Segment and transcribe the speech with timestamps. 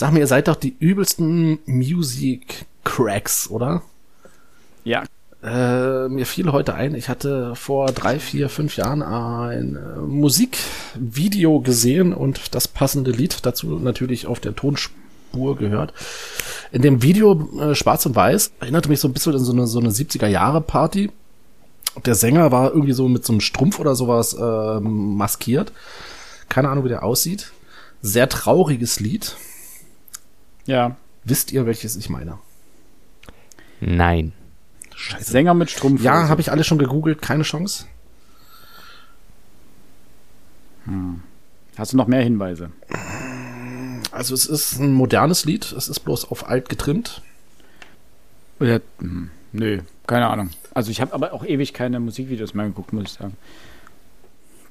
[0.00, 3.82] Sag mir, ihr seid doch die übelsten Music Cracks, oder?
[4.82, 5.04] Ja.
[5.42, 11.60] Äh, mir fiel heute ein, ich hatte vor drei, vier, fünf Jahren ein äh, Musikvideo
[11.60, 15.92] gesehen und das passende Lied dazu natürlich auf der Tonspur gehört.
[16.72, 19.66] In dem Video äh, Schwarz und Weiß erinnerte mich so ein bisschen an so eine,
[19.66, 21.10] so eine 70er-Jahre-Party.
[22.06, 25.72] Der Sänger war irgendwie so mit so einem Strumpf oder sowas äh, maskiert.
[26.48, 27.52] Keine Ahnung, wie der aussieht.
[28.00, 29.36] Sehr trauriges Lied.
[30.70, 30.96] Ja.
[31.24, 32.38] Wisst ihr, welches ich meine?
[33.80, 34.32] Nein.
[34.94, 35.32] Scheiße.
[35.32, 36.00] Sänger mit Strumpf.
[36.00, 37.86] Ja, habe ich alle schon gegoogelt, keine Chance.
[41.76, 42.70] Hast du noch mehr Hinweise?
[44.12, 47.20] Also es ist ein modernes Lied, es ist bloß auf alt getrimmt.
[48.60, 50.50] Oder, hm, nö, keine Ahnung.
[50.72, 53.36] Also ich habe aber auch ewig keine Musikvideos mehr geguckt, muss ich sagen.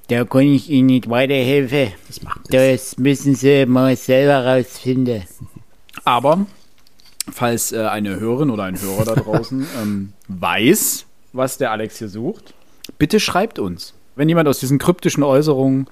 [0.07, 1.93] Da kann ich Ihnen nicht weiterhelfen.
[2.07, 2.19] Das.
[2.49, 5.23] Das müssen Sie mal selber rausfinden.
[6.09, 6.47] Aber
[7.31, 12.09] falls äh, eine Hörerin oder ein Hörer da draußen ähm, weiß, was der Alex hier
[12.09, 12.55] sucht,
[12.97, 13.93] bitte schreibt uns.
[14.15, 15.85] Wenn jemand aus diesen kryptischen Äußerungen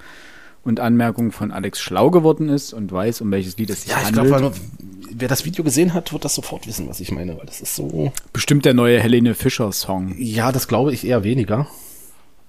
[0.64, 3.98] und Anmerkungen von Alex schlau geworden ist und weiß, um welches Lied es sich Ja,
[4.00, 4.52] ich handelt, glaube,
[5.08, 7.76] wer das Video gesehen hat, wird das sofort wissen, was ich meine, weil das ist
[7.76, 8.12] so.
[8.32, 10.16] bestimmt der neue Helene Fischer Song.
[10.18, 11.68] Ja, das glaube ich eher weniger.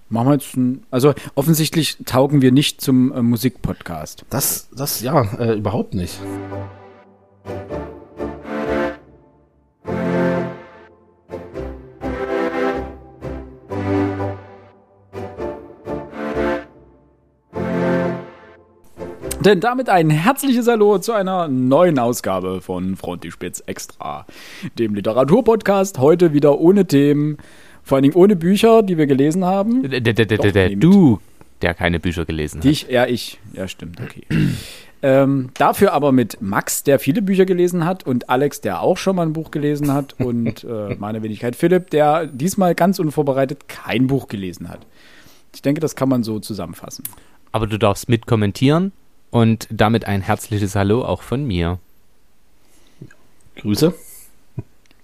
[0.10, 4.26] Machen wir jetzt ein, also offensichtlich taugen wir nicht zum äh, Musikpodcast.
[4.32, 6.20] Das, das, ja, äh, überhaupt nicht.
[19.46, 24.26] Denn damit ein herzliches Hallo zu einer neuen Ausgabe von Frontispitz Extra,
[24.78, 25.98] dem Literaturpodcast.
[26.00, 27.38] Heute wieder ohne Themen,
[27.82, 29.84] vor allen Dingen ohne Bücher, die wir gelesen haben.
[29.90, 30.80] D- d- d- Doch.
[30.80, 31.20] Du,
[31.62, 32.66] der keine Bücher gelesen hat.
[32.66, 33.40] ich, ja, ich.
[33.54, 34.24] Ja, stimmt, okay.
[35.02, 39.16] Ähm, dafür aber mit Max, der viele Bücher gelesen hat, und Alex, der auch schon
[39.16, 44.08] mal ein Buch gelesen hat, und äh, meine Wenigkeit Philipp, der diesmal ganz unvorbereitet kein
[44.08, 44.86] Buch gelesen hat.
[45.54, 47.04] Ich denke, das kann man so zusammenfassen.
[47.52, 48.92] Aber du darfst mitkommentieren
[49.32, 51.80] und damit ein herzliches Hallo auch von mir.
[53.56, 53.94] Grüße.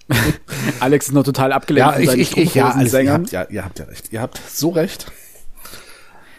[0.79, 3.31] Alex ist noch total abgelenkt Ja, von ich, seinen ich, ich, ja, also ihr habt,
[3.31, 4.11] ja, ihr habt ja recht.
[4.11, 5.11] Ihr habt so recht.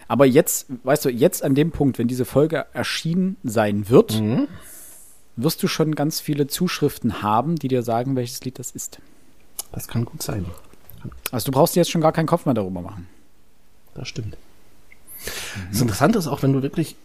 [0.09, 4.47] Aber jetzt, weißt du, jetzt an dem Punkt, wenn diese Folge erschienen sein wird, Mhm.
[5.37, 8.99] wirst du schon ganz viele Zuschriften haben, die dir sagen, welches Lied das ist.
[9.72, 10.47] Das kann gut sein.
[11.33, 13.06] Also du brauchst dir jetzt schon gar keinen Kopf mehr darüber machen.
[13.94, 14.37] Das stimmt.
[15.71, 16.97] Das Interessante ist auch, wenn du wirklich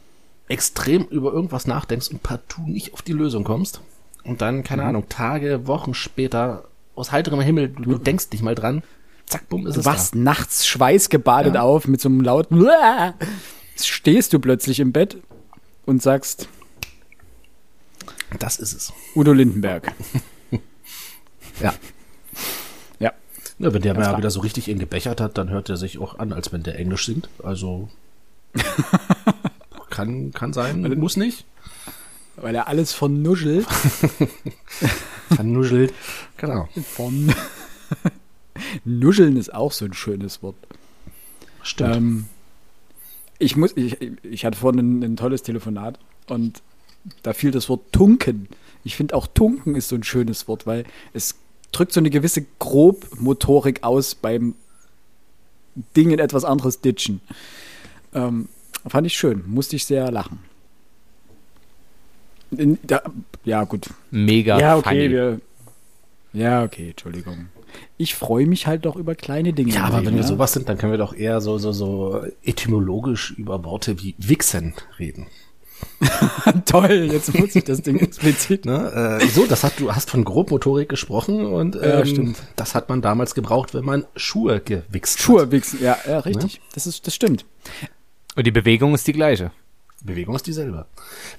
[0.47, 3.81] extrem über irgendwas nachdenkst und partout nicht auf die Lösung kommst
[4.23, 8.53] und dann, keine Ahnung, Tage, Wochen später aus heiterem Himmel, du, du denkst nicht mal
[8.55, 8.83] dran,
[9.31, 11.61] zack, bumm, ist Du es wachst nachts schweißgebadet Ja.
[11.61, 12.65] auf mit so einem lauten.
[13.81, 15.17] Stehst du plötzlich im Bett
[15.85, 16.47] und sagst
[18.29, 18.37] da.
[18.37, 18.93] Das ist es.
[19.15, 19.93] Udo Lindenberg.
[21.59, 21.73] Ja.
[22.99, 23.11] Ja.
[23.59, 24.17] ja wenn der mal klar.
[24.17, 26.79] wieder so richtig ihn gebechert hat, dann hört er sich auch an, als wenn der
[26.79, 27.29] Englisch singt.
[27.43, 27.89] Also
[29.89, 31.45] kann, kann sein, muss nicht.
[32.37, 33.67] Weil er alles vernuschelt.
[35.35, 35.93] Vernuschelt.
[36.37, 36.67] Genau.
[36.95, 37.33] Von
[38.85, 40.55] Nuscheln ist auch so ein schönes Wort.
[41.63, 41.95] Stimmt.
[41.95, 42.25] Ähm,
[43.39, 46.61] ich, muss, ich, ich hatte vorhin ein, ein tolles Telefonat und
[47.23, 48.47] da fiel das Wort Tunken.
[48.83, 51.35] Ich finde auch Tunken ist so ein schönes Wort, weil es
[51.71, 54.55] drückt so eine gewisse Grobmotorik aus beim
[55.95, 57.21] Ding in etwas anderes ditchen.
[58.13, 58.49] Ähm,
[58.87, 60.39] fand ich schön, musste ich sehr lachen.
[62.51, 63.01] In, da,
[63.45, 63.89] ja, gut.
[64.09, 65.41] Mega ja, okay, wir.
[66.33, 67.47] Ja, okay, Entschuldigung.
[67.97, 69.73] Ich freue mich halt doch über kleine Dinge.
[69.73, 70.27] Ja, aber Leben, wenn wir ja?
[70.27, 74.73] sowas sind, dann können wir doch eher so, so, so etymologisch über Worte wie Wichsen
[74.99, 75.27] reden.
[76.65, 78.65] Toll, jetzt muss ich das Ding explizit.
[78.65, 79.19] Ne?
[79.21, 82.37] Äh, so, das hat, du hast von Grobmotorik gesprochen und ähm, Ja, stimmt.
[82.55, 85.23] das hat man damals gebraucht, wenn man Schuhe gewichst hat.
[85.23, 86.61] Schuhe wichsen, ja, ja, richtig.
[86.73, 87.45] Das, ist, das stimmt.
[88.35, 89.51] Und die Bewegung ist die gleiche.
[90.03, 90.85] Bewegung ist dieselbe.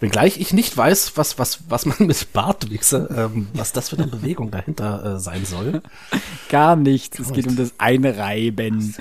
[0.00, 3.96] Wenngleich ich nicht weiß, was, was, was man mit Bart wichse, ähm, was das für
[3.96, 5.82] eine Bewegung dahinter äh, sein soll.
[6.48, 7.18] Gar nichts.
[7.18, 8.94] Es geht um das Einreiben.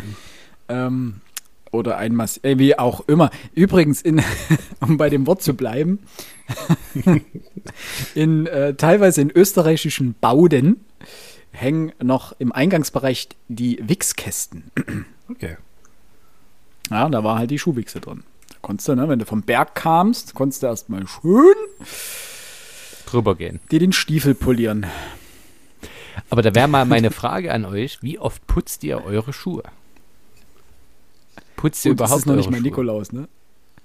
[0.68, 1.22] Ähm,
[1.72, 3.30] oder ein Mass, äh, wie auch immer.
[3.54, 4.22] Übrigens, in,
[4.82, 6.00] um bei dem Wort zu bleiben,
[8.16, 10.84] in äh, teilweise in österreichischen Bauden
[11.52, 14.72] hängen noch im Eingangsbereich die Wichskästen.
[15.30, 15.58] Okay.
[16.90, 18.24] Ja, da war halt die Schuhwichse drin.
[18.62, 21.56] Konntest du, ne, wenn du vom Berg kamst, konntest du erstmal schön
[23.06, 23.60] Drüber gehen.
[23.72, 24.86] dir den Stiefel polieren.
[26.30, 29.64] Aber da wäre mal meine Frage an euch: Wie oft putzt ihr eure Schuhe?
[31.56, 32.64] Putzt ihr das überhaupt ist noch nicht mal Schuhe?
[32.64, 33.28] Nikolaus, ne?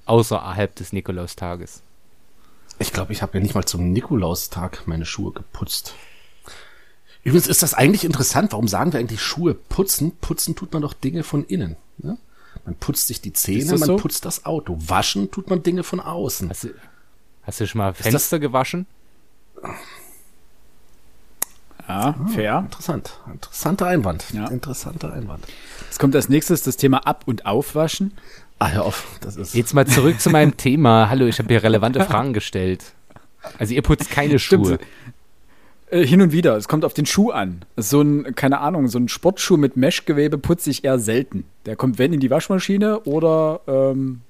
[0.04, 1.82] Außerhalb des Nikolaustages.
[2.78, 5.94] Ich glaube, ich habe ja nicht mal zum Nikolaustag meine Schuhe geputzt.
[7.24, 8.52] Übrigens ist das eigentlich interessant.
[8.52, 10.12] Warum sagen wir eigentlich Schuhe putzen?
[10.20, 11.76] Putzen tut man doch Dinge von innen.
[11.98, 12.18] Ne?
[12.66, 13.96] Man putzt sich die Zähne, man so?
[13.96, 14.76] putzt das Auto.
[14.78, 16.50] Waschen tut man Dinge von außen.
[16.50, 16.68] Hast du,
[17.44, 18.86] hast du schon mal Fenster gewaschen?
[21.88, 22.58] Ja, fair.
[22.58, 23.20] Interessant.
[23.32, 24.24] Interessanter Einwand.
[24.32, 24.48] Ja.
[24.48, 25.46] Interessanter Einwand.
[25.84, 28.12] Jetzt kommt als nächstes das Thema Ab- und Aufwaschen.
[28.58, 29.06] Ah, hör auf.
[29.20, 29.54] Das ist.
[29.54, 31.08] Jetzt mal zurück zu meinem Thema.
[31.08, 32.94] Hallo, ich habe hier relevante Fragen gestellt.
[33.58, 34.66] Also ihr putzt keine Stimmt.
[34.66, 34.78] Schuhe.
[35.88, 36.56] Äh, hin und wieder.
[36.56, 37.64] Es kommt auf den Schuh an.
[37.76, 41.44] So ein, keine Ahnung, so ein Sportschuh mit Meshgewebe putze ich eher selten.
[41.64, 44.22] Der kommt, wenn in die Waschmaschine oder, ähm,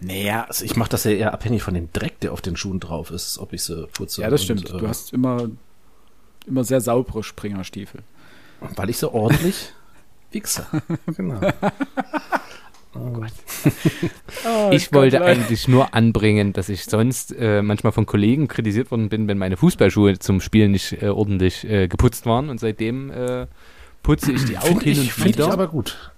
[0.00, 2.80] naja, Also ich mache das ja eher abhängig von dem Dreck, der auf den Schuhen
[2.80, 4.20] drauf ist, ob ich sie putze.
[4.20, 4.70] ja, das und, stimmt.
[4.74, 5.48] äh, Du hast immer,
[6.46, 8.02] immer sehr saubere Springerstiefel.
[8.76, 9.72] Weil ich so ordentlich
[10.32, 10.66] wichse.
[11.16, 11.40] Genau.
[14.70, 19.28] Ich wollte eigentlich nur anbringen, dass ich sonst äh, manchmal von Kollegen kritisiert worden bin,
[19.28, 22.48] wenn meine Fußballschuhe zum Spielen nicht äh, ordentlich äh, geputzt waren.
[22.48, 23.46] Und seitdem äh,
[24.02, 25.52] putze ich die auch Finde hin ich, und find ich wieder.
[25.52, 26.12] aber gut.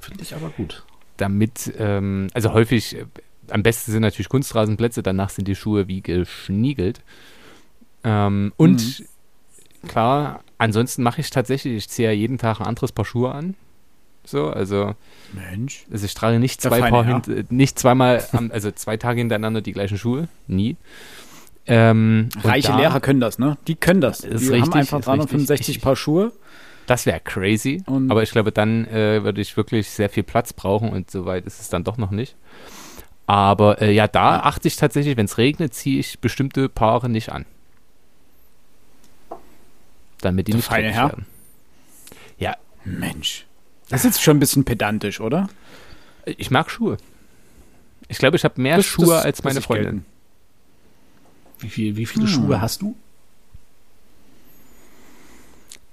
[0.00, 0.84] Finde ich aber gut.
[1.16, 3.04] damit, ähm, also häufig, äh,
[3.50, 7.00] am besten sind natürlich Kunstrasenplätze, danach sind die Schuhe wie geschniegelt.
[8.02, 9.04] Ähm, und
[9.86, 13.54] klar, ansonsten mache ich tatsächlich, ich ziehe ja jeden Tag ein anderes Paar Schuhe an.
[14.26, 14.94] So, also,
[15.32, 15.84] Mensch.
[15.92, 19.72] also ich trage nicht zwei Paar hint, äh, nicht zweimal, also zwei Tage hintereinander die
[19.72, 20.76] gleichen Schuhe, nie.
[21.66, 23.56] Ähm, Reiche da- Lehrer können das, ne?
[23.66, 24.20] Die können das.
[24.20, 25.82] Ist Die richtig, haben einfach ist 365 richtig.
[25.82, 26.32] Paar Schuhe.
[26.86, 27.82] Das wäre crazy.
[27.86, 31.24] Und- aber ich glaube, dann äh, würde ich wirklich sehr viel Platz brauchen und so
[31.24, 32.36] weit ist es dann doch noch nicht.
[33.26, 37.30] Aber äh, ja, da achte ich tatsächlich, wenn es regnet, ziehe ich bestimmte Paare nicht
[37.32, 37.46] an.
[40.20, 41.08] Damit die Der nicht feine Herr.
[41.08, 41.26] werden.
[42.38, 43.46] Ja, Mensch.
[43.88, 45.48] Das ist jetzt schon ein bisschen pedantisch, oder?
[46.26, 46.96] ich mag Schuhe.
[48.08, 50.04] Ich glaube, ich habe mehr Das- Schuhe das als meine ich Freundin.
[51.58, 52.32] Wie, viel, wie viele Hm.
[52.32, 52.96] Schuhe hast du?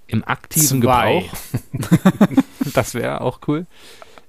[0.08, 1.22] Im aktiven Zwei.
[1.72, 2.44] Gebrauch,
[2.74, 3.66] das wäre auch cool.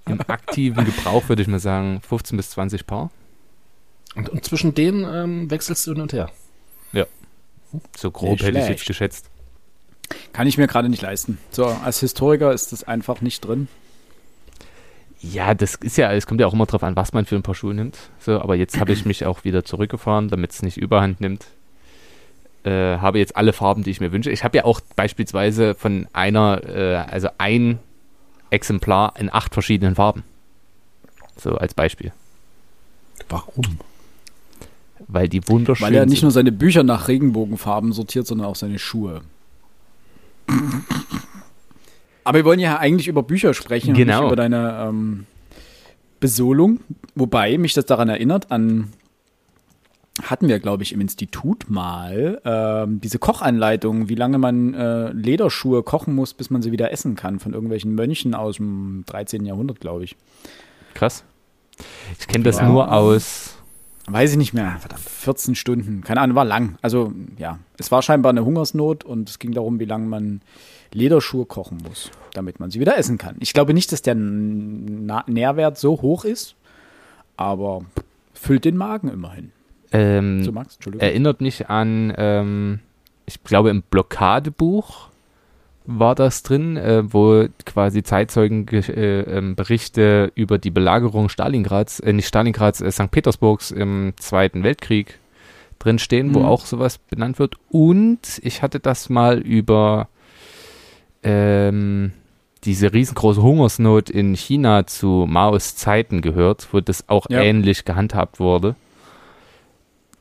[0.06, 3.10] Im aktiven Gebrauch würde ich mal sagen 15 bis 20 Paar.
[4.14, 6.30] Und, und zwischen denen ähm, wechselst du hin und her.
[7.96, 8.80] So grob Nicht hätte ich schlecht.
[8.80, 9.30] jetzt geschätzt.
[10.32, 11.38] Kann ich mir gerade nicht leisten.
[11.50, 13.68] So, als Historiker ist das einfach nicht drin.
[15.20, 17.42] Ja, das ist ja, es kommt ja auch immer drauf an, was man für ein
[17.42, 17.96] paar Schuhe nimmt.
[18.18, 21.46] So, aber jetzt habe ich mich auch wieder zurückgefahren, damit es nicht überhand nimmt.
[22.64, 24.30] Äh, habe jetzt alle Farben, die ich mir wünsche.
[24.30, 27.78] Ich habe ja auch beispielsweise von einer, äh, also ein
[28.50, 30.24] Exemplar in acht verschiedenen Farben.
[31.36, 32.12] So als Beispiel.
[33.28, 33.78] Warum?
[35.08, 36.22] Weil die wunderschön Weil er nicht sind.
[36.24, 39.22] nur seine Bücher nach Regenbogenfarben sortiert, sondern auch seine Schuhe.
[42.24, 44.12] Aber wir wollen ja eigentlich über Bücher sprechen Genau.
[44.18, 45.26] und nicht über deine ähm,
[46.20, 46.80] Besolung.
[47.14, 48.92] Wobei mich das daran erinnert an,
[50.22, 55.82] hatten wir, glaube ich, im Institut mal ähm, diese Kochanleitung, wie lange man äh, Lederschuhe
[55.82, 59.44] kochen muss, bis man sie wieder essen kann, von irgendwelchen Mönchen aus dem 13.
[59.44, 60.16] Jahrhundert, glaube ich.
[60.94, 61.24] Krass.
[62.20, 62.68] Ich kenne das Ja.
[62.68, 63.56] nur aus.
[64.06, 64.78] Weiß ich nicht mehr.
[65.06, 66.02] 14 Stunden.
[66.02, 66.76] Keine Ahnung, war lang.
[66.82, 67.58] Also, ja.
[67.78, 70.40] Es war scheinbar eine Hungersnot und es ging darum, wie lange man
[70.92, 73.36] Lederschuhe kochen muss, damit man sie wieder essen kann.
[73.40, 76.56] Ich glaube nicht, dass der Na Nährwert so hoch ist,
[77.36, 77.82] aber
[78.34, 79.52] füllt den Magen immerhin.
[79.92, 81.06] Ähm, So, Max, Entschuldigung.
[81.06, 82.80] erinnert mich an, ähm,
[83.26, 85.08] ich glaube, im Blockadebuch
[85.84, 92.12] war das drin, äh, wo quasi Zeitzeugen äh, ähm, Berichte über die Belagerung Stalingrads, äh,
[92.12, 93.10] nicht Stalingrads, äh, St.
[93.10, 95.18] Petersburgs im Zweiten Weltkrieg
[95.78, 96.44] drin stehen, wo Mhm.
[96.46, 97.56] auch sowas benannt wird.
[97.68, 100.08] Und ich hatte das mal über
[101.22, 102.12] ähm,
[102.64, 107.40] diese riesengroße Hungersnot in China zu Maos Zeiten gehört, wo das auch Ja.
[107.42, 108.76] ähnlich gehandhabt wurde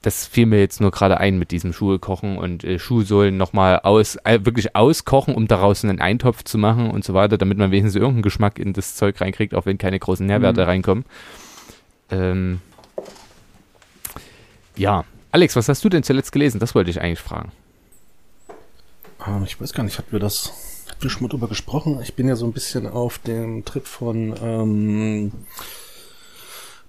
[0.02, 4.16] das fiel mir jetzt nur gerade ein mit diesem Schuhekochen und äh, Schuhsohlen nochmal aus,
[4.24, 7.96] äh, wirklich auskochen, um daraus einen Eintopf zu machen und so weiter, damit man wenigstens
[7.96, 10.68] irgendeinen Geschmack in das Zeug reinkriegt, auch wenn keine großen Nährwerte Mhm.
[10.68, 11.06] reinkommen.
[12.10, 12.62] Ähm,
[14.76, 15.06] ja.
[15.32, 16.60] Alex, was hast du denn zuletzt gelesen?
[16.60, 17.52] Das wollte ich eigentlich fragen.
[19.26, 20.52] Ähm, ich weiß gar nicht, hatten wir das,
[20.90, 22.00] hatten wir schon mal drüber gesprochen?
[22.02, 25.32] Ich bin ja so ein bisschen auf dem Trip von ähm,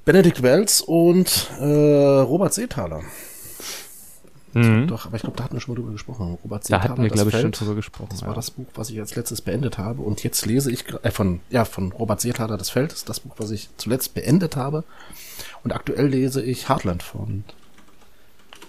[0.05, 3.03] Benedikt Wells und äh, Robert Seethaler.
[4.55, 6.37] Doch, aber ich glaube, da hatten wir schon mal drüber gesprochen.
[6.45, 8.09] Robert Da Seethaler, hatten wir, glaube ich, schon drüber gesprochen.
[8.11, 8.27] Das ja.
[8.27, 10.03] war das Buch, was ich als letztes beendet habe.
[10.03, 13.35] Und jetzt lese ich, äh, von, ja, von Robert Seethaler, Das Feld, ist das Buch,
[13.39, 14.85] was ich zuletzt beendet habe.
[15.65, 17.45] Und aktuell lese ich Heartland von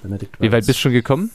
[0.02, 1.32] Benedikt Wie weit bist du schon gekommen?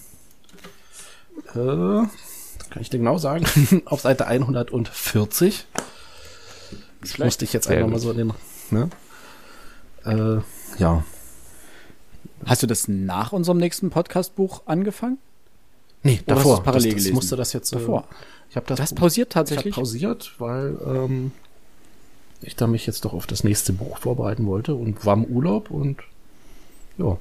[1.54, 3.44] äh, kann ich dir genau sagen.
[3.84, 5.66] Auf Seite 140.
[7.00, 7.26] Das schlecht.
[7.26, 8.32] musste ich jetzt einfach mal so in den,
[8.70, 8.88] ne?
[10.08, 10.40] Äh,
[10.78, 11.04] ja.
[12.46, 15.18] Hast du das nach unserem nächsten Podcast-Buch angefangen?
[16.02, 16.56] Nee, Oder hast davor.
[16.56, 17.14] du's parallel das, das gelesen?
[17.14, 18.00] musste das jetzt Davor.
[18.02, 18.14] Äh,
[18.50, 19.74] ich habe das, Das pausiert ich hab tatsächlich.
[19.74, 21.32] pausiert, weil ähm,
[22.40, 25.70] ich da mich jetzt doch auf das nächste Buch vorbereiten wollte und war im Urlaub
[25.70, 25.98] und
[26.96, 27.16] ja.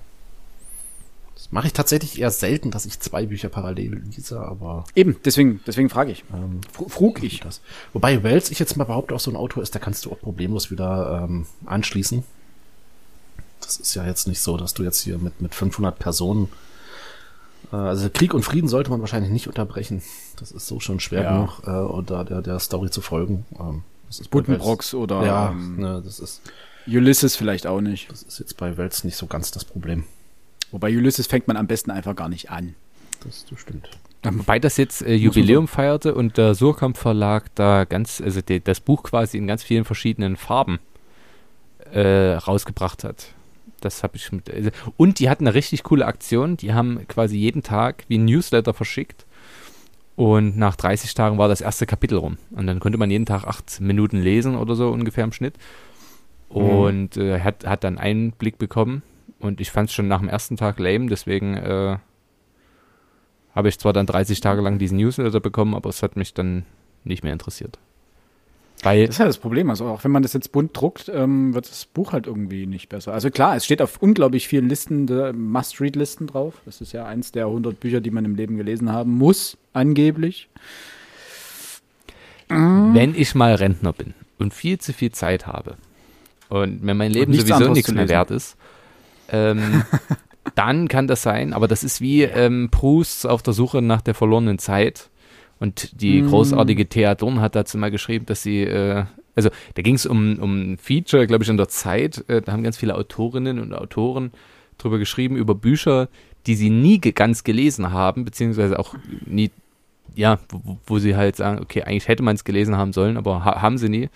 [1.36, 5.60] Das mache ich tatsächlich eher selten, dass ich zwei Bücher parallel lese, aber Eben, deswegen,
[5.67, 6.24] deswegen frage ich.
[6.34, 7.39] ähm, Fr- Frug ich.
[7.41, 7.62] das.
[7.94, 10.20] Wobei Wells ich jetzt mal behaupte, auch so ein Autor ist, da kannst du auch
[10.20, 12.24] problemlos wieder ähm, anschließen.
[13.62, 16.50] Das ist ja jetzt nicht so, dass du jetzt hier mit, mit 500 Personen,
[17.72, 20.02] äh, also Krieg und Frieden sollte man wahrscheinlich nicht unterbrechen.
[20.40, 21.32] Das ist so schon schwer Ja.
[21.34, 23.46] genug, äh, oder der, der Story zu folgen.
[23.60, 26.42] Ähm, das ist Buddenbrocks oder Ja, ähm, ne, das ist,
[26.88, 28.10] Ulysses vielleicht auch nicht.
[28.10, 30.06] das ist jetzt bei Wells nicht so ganz das Problem.
[30.72, 32.76] Wobei Ulysses fängt man am besten einfach gar nicht an.
[33.26, 33.90] Das, das stimmt.
[34.24, 38.80] Wobei das jetzt äh, Jubiläum feierte und der Surkamp Verlag da ganz, also die, das
[38.80, 40.80] Buch quasi in ganz vielen verschiedenen Farben
[41.92, 43.28] äh, rausgebracht hat.
[43.81, 44.50] Das habe ich mit.
[44.53, 46.57] Also, und die hatten eine richtig coole Aktion.
[46.57, 49.25] Die haben quasi jeden Tag wie ein Newsletter verschickt.
[50.15, 52.38] Und nach 30 Tagen war das erste Kapitel rum.
[52.51, 55.55] Und dann konnte man jeden Tag acht Minuten lesen oder so ungefähr im Schnitt.
[56.50, 59.03] Und äh, hat, hat dann Einblick bekommen.
[59.39, 61.98] Und ich fand es schon nach dem ersten Tag lame, deswegen äh,
[63.53, 66.65] habe ich zwar dann 30 Tage lang diesen Newsletter bekommen, aber es hat mich dann
[67.03, 67.77] nicht mehr interessiert.
[68.88, 69.70] Weil, Das ist ja das Problem.
[69.70, 72.88] Also auch wenn man das jetzt bunt druckt, ähm, wird das Buch halt irgendwie nicht
[72.88, 73.13] besser.
[73.13, 75.06] Also klar, es steht auf unglaublich vielen Listen,
[75.51, 76.53] Must-Read-Listen drauf.
[76.65, 80.48] Das ist ja eins der 100 Bücher, die man im Leben gelesen haben muss, angeblich.
[82.48, 85.75] wenn ich mal Rentner bin und viel zu viel Zeit habe
[86.48, 88.56] und mir mein Leben nichts sowieso nichts mehr wert ist,
[89.29, 89.84] ähm,
[90.56, 94.13] dann kann das sein, aber das ist wie ähm, Proust auf der Suche nach der
[94.13, 95.10] verlorenen Zeit.
[95.60, 96.28] Und die Mm.
[96.30, 100.38] großartige Thea Dorn hat dazu mal geschrieben, dass sie, äh, also da ging es um,
[100.40, 102.24] um ein Feature, glaube ich, in der Zeit.
[102.28, 104.32] Äh, da haben ganz viele Autorinnen und Autoren
[104.78, 106.10] drüber geschrieben, über Bücher,
[106.46, 108.96] die sie nie ganz gelesen haben, beziehungsweise auch
[109.26, 109.52] nie,
[110.16, 113.44] ja, wo, wo sie halt sagen, okay, eigentlich hätte man es gelesen haben sollen, aber
[113.44, 114.10] ha haben sie nie.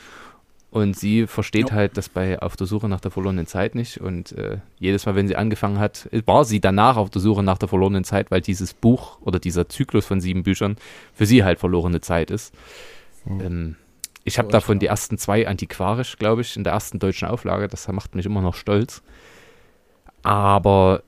[0.72, 1.75] Und sie versteht Ja.
[1.75, 4.00] halt das bei Auf der Suche nach der verlorenen Zeit nicht.
[4.00, 7.58] Und äh, jedes Mal, wenn sie angefangen hat, war sie danach auf der Suche nach
[7.58, 10.78] der verlorenen Zeit, weil dieses Buch oder dieser Zyklus von sieben Büchern
[11.13, 12.54] für sie halt verlorene Zeit ist.
[13.28, 13.75] Ähm,
[14.24, 17.68] ich habe davon die ersten zwei antiquarisch, glaube ich, in der ersten deutschen Auflage.
[17.68, 19.01] Das macht mich immer noch stolz.
[20.24, 21.04] Aber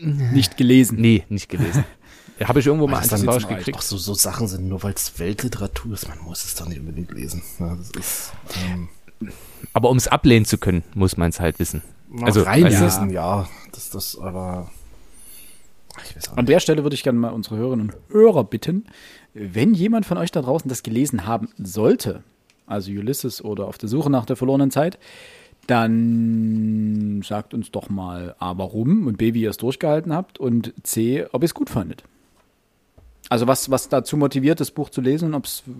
[0.00, 1.00] Nicht gelesen.
[1.00, 1.84] nee, nicht gelesen.
[2.44, 3.58] Habe ich irgendwo mal antiquarisch reicht.
[3.58, 3.76] gekriegt.
[3.78, 6.78] Doch so, so Sachen sind, nur weil es Weltliteratur ist, man muss es doch nicht
[6.78, 7.42] unbedingt lesen.
[7.58, 8.32] Ja, das ist,
[8.70, 8.88] ähm,
[9.72, 11.82] Aber um es ablehnen zu können, muss man es halt wissen.
[12.12, 13.48] Also, also reinlesen, du- ja.
[13.72, 14.70] Das, das, aber.
[15.96, 18.44] Ach, Ich weiß auch An der Stelle würde ich gerne mal unsere Hörerinnen und Hörer
[18.44, 18.86] bitten,
[19.34, 22.22] wenn jemand von euch da draußen das gelesen haben sollte,
[22.66, 24.98] also Ulysses oder auf der Suche nach der verlorenen Zeit,
[25.66, 30.72] dann sagt uns doch mal A, warum und B, wie ihr es durchgehalten habt und
[30.82, 32.04] C, ob ihr es gut fandet.
[33.28, 35.72] Also was, was dazu motiviert, das Buch zu lesen und ob es, ja,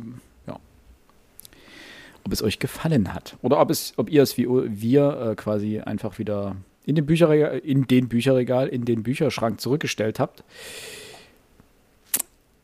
[2.29, 3.39] ob es euch gefallen hat.
[3.41, 7.59] Oder ob, es, ob ihr es wie wir äh, quasi einfach wieder in den, Bücherregal,
[7.59, 10.45] in den Bücherregal, in den Bücherschrank zurückgestellt habt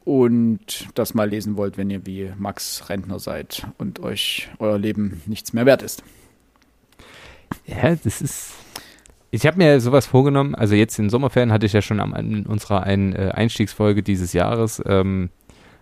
[0.04, 5.22] und das mal lesen wollt, wenn ihr wie Max Rentner seid und euch euer Leben
[5.24, 6.04] nichts mehr wert ist.
[7.64, 8.52] Ja, das ist.
[9.30, 10.54] Ich habe mir sowas vorgenommen.
[10.54, 14.34] Also jetzt in Sommerferien hatte ich ja schon am, in unserer ein, äh, Einstiegsfolge dieses
[14.34, 15.30] Jahres ähm,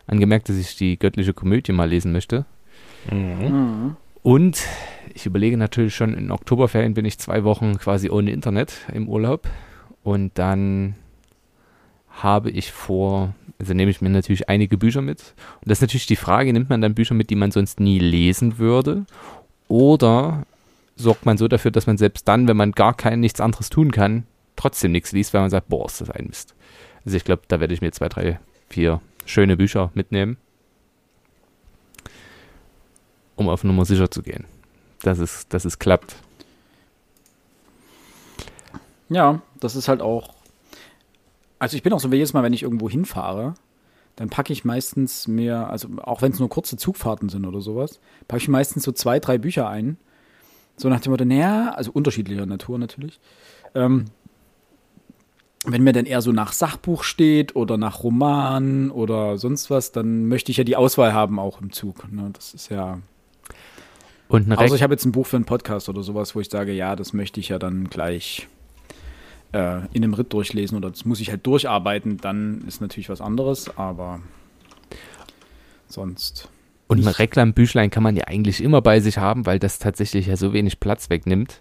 [0.06, 2.46] angemerkt, dass ich die göttliche Komödie mal lesen möchte.
[4.22, 4.66] Und
[5.14, 9.48] ich überlege natürlich schon, in Oktoberferien bin ich zwei Wochen quasi ohne Internet im Urlaub.
[10.02, 10.94] Und dann
[12.10, 15.34] habe ich vor, also nehme ich mir natürlich einige Bücher mit.
[15.60, 17.98] Und das ist natürlich die Frage, nimmt man dann Bücher mit, die man sonst nie
[17.98, 19.06] lesen würde?
[19.68, 20.44] Oder
[20.96, 23.90] sorgt man so dafür, dass man selbst dann, wenn man gar kein nichts anderes tun
[23.90, 24.24] kann,
[24.56, 26.54] trotzdem nichts liest, weil man sagt, boah, ist das ein Mist.
[27.04, 30.36] Also ich glaube, da werde ich mir zwei, drei, vier schöne Bücher mitnehmen,
[33.36, 34.44] um auf Nummer sicher zu gehen,
[35.02, 36.16] dass es, dass es klappt.
[39.08, 40.34] Ja, das ist halt auch.
[41.58, 43.54] Also ich bin auch so jedes Mal, wenn ich irgendwo hinfahre,
[44.16, 48.00] dann packe ich meistens mir, also auch wenn es nur kurze Zugfahrten sind oder sowas,
[48.28, 49.96] packe ich meistens so zwei, drei Bücher ein.
[50.76, 53.20] So nach dem Motto, naja, also unterschiedlicher Natur natürlich.
[53.74, 54.06] Ähm,
[55.64, 60.26] wenn mir dann eher so nach Sachbuch steht oder nach Roman oder sonst was, dann
[60.26, 62.10] möchte ich ja die Auswahl haben auch im Zug.
[62.10, 62.30] Ne?
[62.32, 62.98] Das ist ja.
[64.32, 66.40] Und ein Außer Rec ich habe jetzt ein Buch für einen Podcast oder sowas, wo
[66.40, 68.48] ich sage, ja, das möchte ich ja dann gleich
[69.52, 73.20] äh, in einem Ritt durchlesen oder das muss ich halt durcharbeiten, dann ist natürlich was
[73.20, 74.20] anderes, aber
[75.86, 76.48] sonst.
[76.86, 77.08] Und ein.
[77.08, 80.80] Reklambüchlein kann man ja eigentlich immer bei sich haben, weil das tatsächlich ja so wenig
[80.80, 81.60] Platz wegnimmt,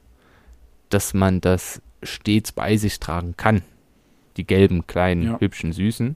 [0.90, 3.64] dass man das stets bei sich tragen kann.
[4.38, 5.40] Die gelben, kleinen, Ja.
[5.40, 6.16] hübschen, süßen.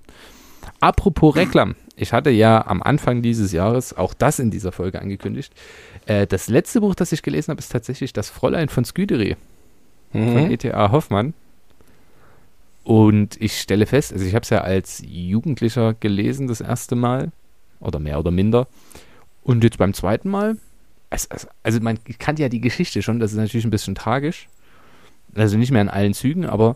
[0.80, 1.76] Apropos Reklam.
[1.96, 5.54] Ich hatte ja am Anfang dieses Jahres auch das in dieser Folge angekündigt.
[6.06, 9.38] Äh, das letzte Buch, das ich gelesen habe, ist tatsächlich Das Fräulein von Sküderi
[10.12, 10.52] von Mhm.
[10.52, 10.92] E.T.A.
[10.92, 11.34] Hoffmann.
[12.84, 17.32] Und ich stelle fest, also ich habe es ja als Jugendlicher gelesen das erste Mal
[17.80, 18.68] oder mehr oder minder.
[19.44, 20.58] Und jetzt beim zweiten Mal,
[21.10, 21.28] es,
[21.64, 24.48] also man kannte ja die Geschichte schon, das ist natürlich ein bisschen tragisch.
[25.34, 26.76] Also nicht mehr in allen Zügen, aber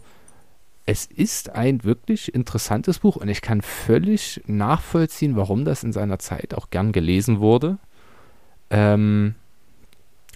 [0.90, 6.18] es ist ein wirklich interessantes Buch und ich kann völlig nachvollziehen, warum das in seiner
[6.18, 7.78] Zeit auch gern gelesen wurde.
[8.72, 9.36] Ähm,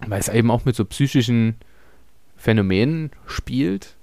[0.05, 1.55] weil es eben auch mit so psychischen
[2.37, 3.95] Phänomenen spielt.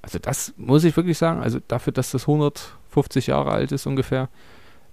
[0.00, 4.30] Also das muss ich wirklich sagen, also dafür, dass das 150 Jahre alt ist ungefähr,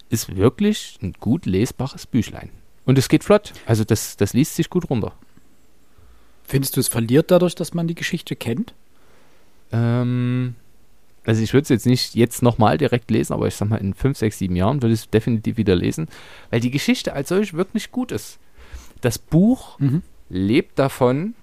[0.09, 2.49] ist wirklich ein gut lesbares Büchlein.
[2.83, 3.53] Und es geht flott.
[3.65, 5.13] Also das, das liest sich gut runter.
[6.43, 8.73] Findest du, es verliert dadurch, dass man die Geschichte kennt?
[9.71, 10.55] Ähm,
[11.25, 13.93] also ich würde es jetzt nicht jetzt nochmal direkt lesen, aber ich sag mal, in
[13.93, 16.07] 5, 6, 7 Jahren würde ich es definitiv wieder lesen,
[16.51, 18.39] weil die Geschichte als solch wirklich gut ist.
[19.01, 20.01] Das Buch Mhm.
[20.29, 21.33] lebt davon,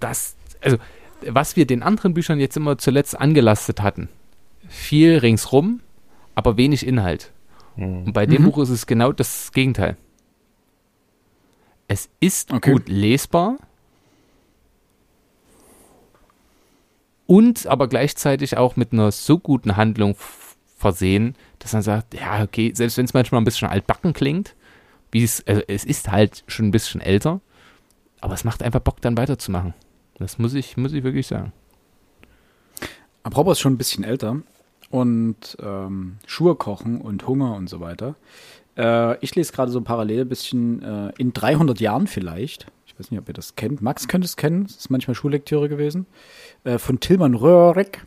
[0.00, 0.78] dass, also
[1.22, 4.08] was wir den anderen Büchern jetzt immer zuletzt angelastet hatten,
[4.68, 5.80] viel ringsrum,
[6.34, 7.32] aber wenig Inhalt.
[7.76, 8.46] Und bei dem Mhm.
[8.46, 9.96] Buch ist es genau das Gegenteil.
[11.86, 12.72] Es ist Okay.
[12.72, 13.56] gut lesbar
[17.28, 20.16] und aber gleichzeitig auch mit einer so guten Handlung
[20.78, 24.56] versehen, dass man sagt, ja, okay, selbst wenn es manchmal ein bisschen altbacken klingt,
[25.12, 27.42] wie es, also es ist halt schon ein bisschen älter,
[28.20, 29.74] aber es macht einfach Bock, dann weiterzumachen.
[30.18, 31.52] Das muss ich, muss ich wirklich sagen.
[33.24, 34.40] Apropos schon ein bisschen älter
[34.88, 38.14] und ähm, Schuhe kochen und Hunger und so weiter.
[38.78, 42.68] Äh, ich lese gerade so parallel ein bisschen äh, in 300 Jahren vielleicht.
[42.98, 43.80] Ich weiß nicht, ob ihr das kennt.
[43.80, 44.64] Max könnte es kennen.
[44.64, 46.06] Das ist manchmal Schullektüre gewesen.
[46.64, 48.04] Äh, von Tilman Röhrig.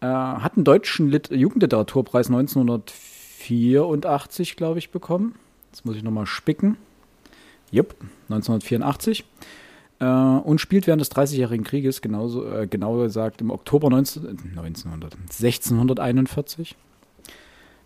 [0.00, 5.36] Äh, hat einen deutschen Lit Jugendliteraturpreis 1984, glaube ich, bekommen.
[5.70, 6.78] Jetzt muss ich nochmal spicken.
[7.70, 7.94] Jupp,
[8.28, 9.24] 1984
[10.00, 14.30] äh, und spielt während des 30-jährigen Krieges, genauso, äh, genauer gesagt im Oktober 19, äh,
[14.56, 16.74] 1900, 1641.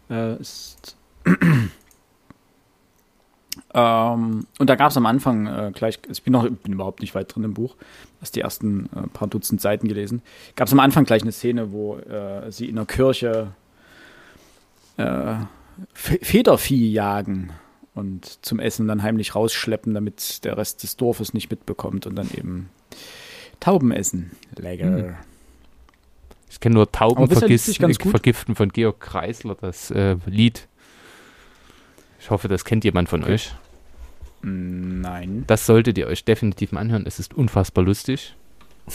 [0.09, 0.97] Äh, ist
[3.75, 7.15] ähm, und da gab es am Anfang äh, gleich, ich bin noch bin überhaupt nicht
[7.15, 7.77] weit drin im Buch,
[8.21, 10.23] erst die ersten äh, paar Dutzend Seiten gelesen.
[10.57, 13.53] Gab es am Anfang gleich eine Szene, wo äh, sie in der Kirche
[14.97, 15.35] äh,
[15.95, 17.51] Fe- Federvieh jagen
[17.95, 22.31] und zum Essen dann heimlich rausschleppen, damit der Rest des Dorfes nicht mitbekommt und dann
[22.37, 22.69] eben
[23.61, 24.33] Tauben essen.
[24.57, 24.85] Lecker.
[24.87, 25.15] Hm.
[26.51, 28.11] Ich kenne nur Tauben Aber bisher liest vergis- sich ganz gut.
[28.11, 30.69] vergiften von Georg Kreisler, das äh, Lied.
[32.23, 33.33] Ich hoffe, das kennt jemand von Okay.
[33.35, 33.53] euch.
[34.43, 35.45] Nein.
[35.49, 37.05] Das solltet ihr euch definitiv mal anhören.
[37.07, 38.35] Es ist unfassbar lustig.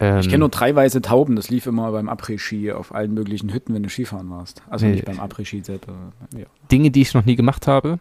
[0.00, 3.52] Ähm, Ich kenne nur drei weiße Tauben, das lief immer beim Après-Ski auf allen möglichen
[3.52, 4.60] Hütten, wenn du Skifahren warst.
[4.68, 4.92] Also Nee.
[4.94, 5.92] nicht beim Après-Ski, selber,
[6.36, 6.46] ja.
[6.72, 8.00] Dinge, die ich noch nie gemacht habe.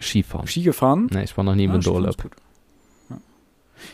[0.00, 0.46] Skifahren.
[0.46, 1.08] Ski gefahren.
[1.10, 2.22] Ne, ich war noch nie im Winterurlaub.
[2.22, 2.30] gut.
[3.10, 3.16] Ja.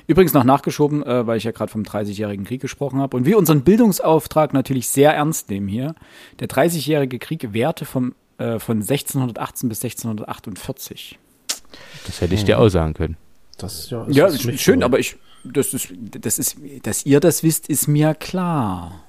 [0.09, 3.38] Übrigens noch nachgeschoben, äh, weil ich ja gerade vom 30-jährigen Krieg gesprochen habe und wir
[3.38, 5.94] unseren Bildungsauftrag natürlich sehr ernst nehmen hier.
[6.40, 11.18] Der 30-jährige Krieg währte vom, äh, von 1618 bis 1648.
[12.07, 13.16] Das hätte ich dir auch sagen können.
[13.59, 14.87] Das ja, Ja, ist ist schön, so.
[14.87, 15.88] aber ich, das ist,
[16.20, 19.01] das ist, dass ihr das wisst, ist mir klar.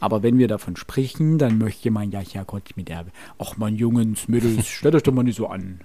[0.00, 3.06] Aber wenn wir davon sprechen, dann möchte man ja, ja Gott, mit der,
[3.38, 5.80] ach man Jungens, Mädels, stellt euch doch mal nicht so an.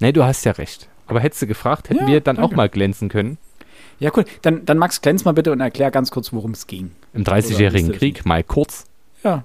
[0.00, 0.88] Ne, du hast ja recht.
[1.06, 2.56] Aber hättest du gefragt, hätten Ja, wir dann auch danke.
[2.56, 3.38] mal glänzen können.
[4.00, 4.24] Ja, cool.
[4.42, 6.90] Dann, dann Max, glänz mal bitte und erklär ganz kurz, worum es ging.
[7.12, 8.86] Im Oder 30-jährigen wisst ihr Krieg, mal kurz.
[9.22, 9.44] Ja.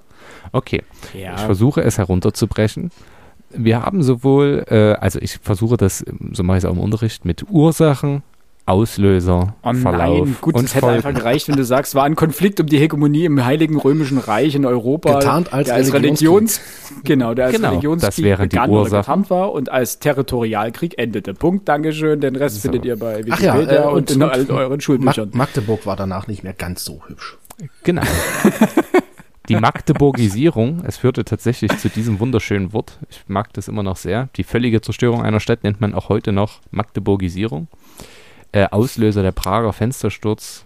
[0.52, 0.84] Okay.
[1.14, 1.36] Ja.
[1.36, 2.92] Ich versuche es herunterzubrechen.
[3.52, 7.26] Wir haben sowohl, äh, also ich versuche das, so mache ich es auch im Unterricht,
[7.26, 8.22] mit Ursachen,
[8.70, 12.16] Auslöser, Oh Verlauf nein, gut, und es hätte einfach gereicht, wenn du sagst, war ein
[12.16, 15.18] Konflikt um die Hegemonie im Heiligen Römischen Reich in Europa.
[15.18, 16.62] Getarnt als der als Religions,
[17.04, 21.34] genau, der als Genau, Religionskrieg das begann oder getarnt war und als Territorialkrieg endete.
[21.34, 22.22] Punkt, Dankeschön.
[22.22, 22.62] Den Rest So.
[22.62, 25.30] findet ihr bei Ach ja, Wikipedia äh, und, in all euren Schulbüchern.
[25.30, 27.40] Mag Magdeburg war danach nicht mehr ganz so hübsch.
[27.84, 28.04] Genau.
[29.50, 33.00] Die Magdeburgisierung, es führte tatsächlich zu diesem wunderschönen Wort.
[33.10, 34.30] Ich mag das immer noch sehr.
[34.36, 37.68] Die völlige Zerstörung einer Stadt nennt man auch heute noch Magdeburgisierung.
[38.52, 40.66] Äh, Auslöser der Prager Fenstersturz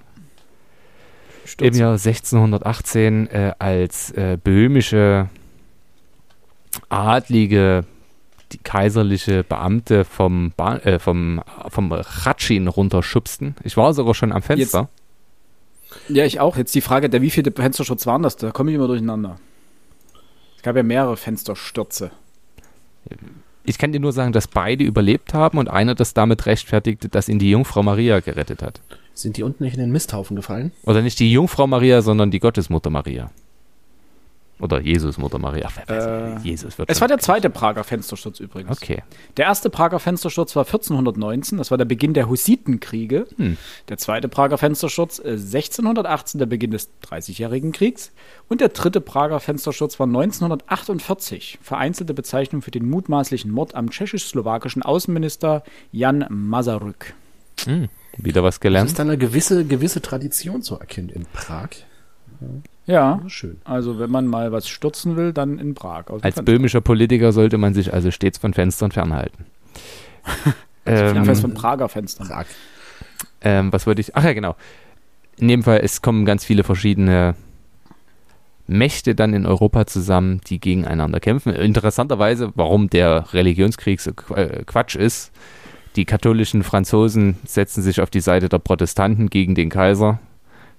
[1.59, 5.29] im Jahr 1618 äh, als äh, böhmische
[6.89, 7.85] Adlige,
[8.51, 13.55] die kaiserliche Beamte vom, ba äh, vom, vom Ratschin runterschubsten.
[13.63, 14.89] Ich war sogar schon am Fenster.
[16.09, 16.57] Ja, ich auch.
[16.57, 18.35] Jetzt die Frage, der wievielte Fensterschutz waren das?
[18.37, 19.37] Da komme ich immer durcheinander.
[20.57, 22.11] Es gab ja mehrere Fensterstürze.
[23.65, 27.29] Ich kann dir nur sagen, dass beide überlebt haben und einer das damit rechtfertigte, dass
[27.29, 28.81] ihn die Jungfrau Maria gerettet hat.
[29.13, 30.71] Sind die unten nicht in den Misthaufen gefallen?
[30.83, 33.31] Oder nicht die Jungfrau Maria, sondern die Gottesmutter Maria.
[34.63, 35.67] Oder Jesus Mutter Maria.
[35.67, 38.81] Ach, Äh, Jesus wird Es war der zweite Prager Fenstersturz übrigens.
[38.81, 39.03] Okay.
[39.35, 43.27] Der erste Prager Fenstersturz war 1419, das war der Beginn der Hussitenkriege.
[43.35, 43.57] Hm.
[43.89, 48.11] Der zweite Prager Fenstersturz äh, 1618, der Beginn des Dreißigjährigen Kriegs.
[48.47, 54.81] Und der dritte Prager Fenstersturz war 1948, vereinzelte Bezeichnung für den mutmaßlichen Mord am tschechisch-slowakischen
[54.81, 57.13] Außenminister Jan Masaryk.
[57.65, 57.89] Hm.
[58.17, 58.89] Wieder was Es gelernt.
[58.89, 61.69] ist da eine gewisse, gewisse Tradition zu erkennen in Prag.
[62.85, 63.61] Ja, Schön.
[63.63, 66.09] also wenn man mal was stürzen will, dann in Prag.
[66.09, 66.43] Als Fenster.
[66.43, 69.45] böhmischer Politiker sollte man sich also stets von Fenstern fernhalten.
[70.85, 72.45] ähm, Jedenfalls von Prager Fenstern.
[73.41, 74.15] Ähm, was wollte ich?
[74.15, 74.55] Ach ja, genau.
[75.37, 77.35] In dem Fall, es kommen ganz viele verschiedene
[78.67, 81.53] Mächte dann in Europa zusammen, die gegeneinander kämpfen.
[81.53, 85.31] Interessanterweise, warum der Religionskrieg so äh, Quatsch ist.
[85.95, 90.19] Die katholischen Franzosen setzen sich auf die Seite der Protestanten gegen den Kaiser,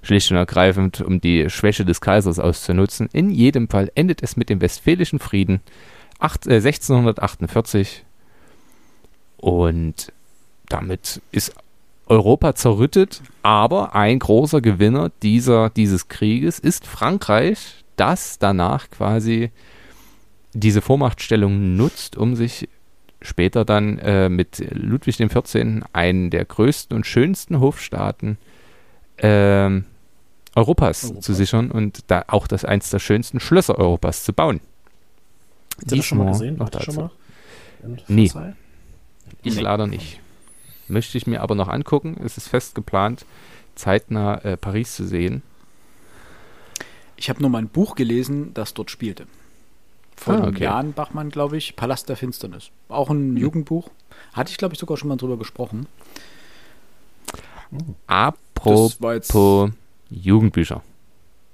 [0.04, 3.08] schlicht und ergreifend, um die Schwäche des Kaisers auszunutzen.
[3.12, 5.60] In jedem Fall endet es mit dem Westfälischen Frieden
[6.18, 8.04] acht, äh, 1648
[9.38, 10.12] und
[10.68, 11.54] damit ist
[12.06, 19.50] Europa zerrüttet, aber ein großer Gewinner dieser, dieses Krieges ist Frankreich, das danach quasi
[20.52, 22.68] diese Vormachtstellung nutzt, um sich
[23.22, 25.82] später dann äh, mit Ludwig XIV.
[25.92, 28.36] einen der größten und schönsten Hofstaaten
[29.18, 29.84] ähm,
[30.56, 31.24] Europas, Europas.
[31.24, 34.60] zu sichern und da auch das eins der schönsten Schlösser Europas zu bauen.
[35.78, 36.56] Habt ihr das schon mal gesehen?
[36.58, 37.10] noch ihr schon dazu.
[37.86, 38.02] mal?
[38.08, 38.30] Nee.
[39.42, 39.60] Ich Nee.
[39.60, 40.20] leider nicht.
[40.88, 42.16] Möchte ich mir aber noch angucken.
[42.24, 43.24] Es ist fest geplant,
[43.74, 45.42] zeitnah äh, Paris zu sehen.
[47.16, 49.26] Ich habe nur mal ein Buch gelesen, das dort spielte.
[50.16, 50.64] Von Ah, okay.
[50.64, 52.70] Jan Bachmann, glaube ich, Palast der Finsternis.
[52.88, 53.36] Auch ein Hm.
[53.36, 53.90] Jugendbuch.
[54.32, 55.86] Hatte ich, glaube ich, sogar schon mal drüber gesprochen.
[58.06, 58.96] Apropos
[60.10, 60.82] Jugendbücher.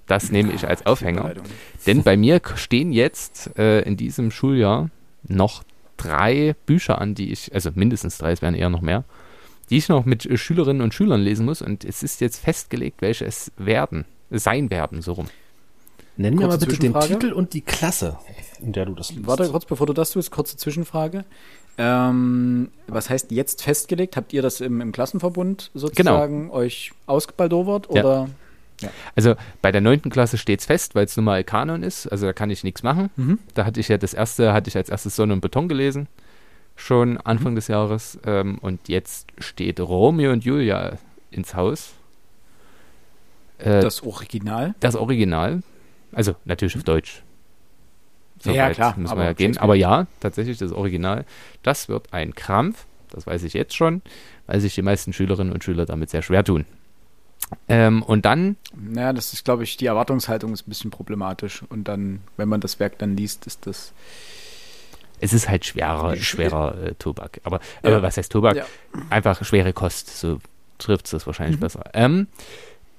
[0.06, 1.20] Das nehme ich als Aufhänger.
[1.20, 1.44] Überleitung.
[1.86, 4.90] Denn bei mir stehen jetzt äh, in diesem Schuljahr
[5.22, 5.62] noch
[5.96, 9.04] drei Bücher an, die ich, also mindestens drei, es werden eher noch mehr,
[9.68, 11.62] die ich noch mit äh, Schülerinnen und Schülern lesen muss.
[11.62, 15.26] Und es ist jetzt festgelegt, welche es werden, sein werden, so rum.
[16.16, 16.92] Nenn mir mal bitte den.
[16.92, 18.18] Titel und die Klasse,
[18.60, 19.26] in der du das liest.
[19.26, 21.24] Warte kurz, bevor du das tust, kurze Zwischenfrage.
[21.78, 24.16] Ähm, was heißt jetzt festgelegt?
[24.16, 27.88] Habt ihr das im, im Klassenverbund sozusagen euch ausgebaldowert?
[27.94, 28.28] Ja.
[29.14, 32.26] Also bei der neunten Klasse steht es fest, weil es nun mal Kanon ist, also
[32.26, 33.10] da kann ich nichts machen.
[33.16, 33.38] Mhm.
[33.54, 36.08] Da hatte ich ja das erste, hatte ich als erstes Sonne und Beton gelesen,
[36.76, 38.18] schon Anfang des Jahres.
[38.24, 40.98] Ähm, und jetzt steht Romeo und Julia
[41.30, 41.92] ins Haus.
[43.58, 44.02] Äh, das,
[44.80, 45.60] Das Original?
[45.60, 45.62] Original,
[46.12, 47.22] also natürlich auf Deutsch.
[48.44, 49.58] Ja, ja, klar, Müssen wir ja gehen.
[49.58, 51.26] Aber ja, tatsächlich das Original.
[51.62, 54.00] Das wird ein Krampf, das weiß ich jetzt schon,
[54.46, 56.64] weil sich die meisten Schülerinnen und Schüler damit sehr schwer tun.
[57.68, 61.62] Ähm, und dann Naja, das ist, glaube ich, die Erwartungshaltung ist ein bisschen problematisch.
[61.68, 63.92] Und dann, wenn man das Werk dann liest, ist das.
[65.22, 67.40] Es ist halt schwerer, schwerer äh, Tobak.
[67.44, 67.90] Aber, Ja.
[67.90, 68.56] aber was heißt Tobak?
[68.56, 68.64] Ja.
[69.10, 70.16] Einfach schwere Kost.
[70.18, 70.38] So
[70.78, 71.60] trifft es das wahrscheinlich Mhm.
[71.60, 71.84] besser.
[71.92, 72.28] Ähm,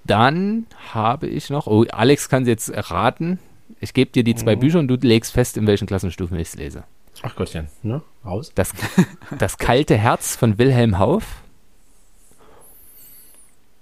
[0.03, 3.39] dann habe ich noch, oh, Alex kann jetzt raten.
[3.79, 4.59] Ich gebe dir die zwei Mhm.
[4.59, 6.83] Bücher und du legst fest, in welchen Klassenstufen ich es lese.
[7.23, 8.01] Ach Gottchen, ne?
[8.25, 8.51] Raus.
[8.55, 8.71] Das,
[9.39, 11.23] das kalte Herz von Wilhelm Hauff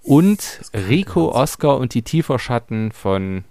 [0.03, 1.31] und Rico.
[1.31, 3.43] Oscar und die Tieferschatten von,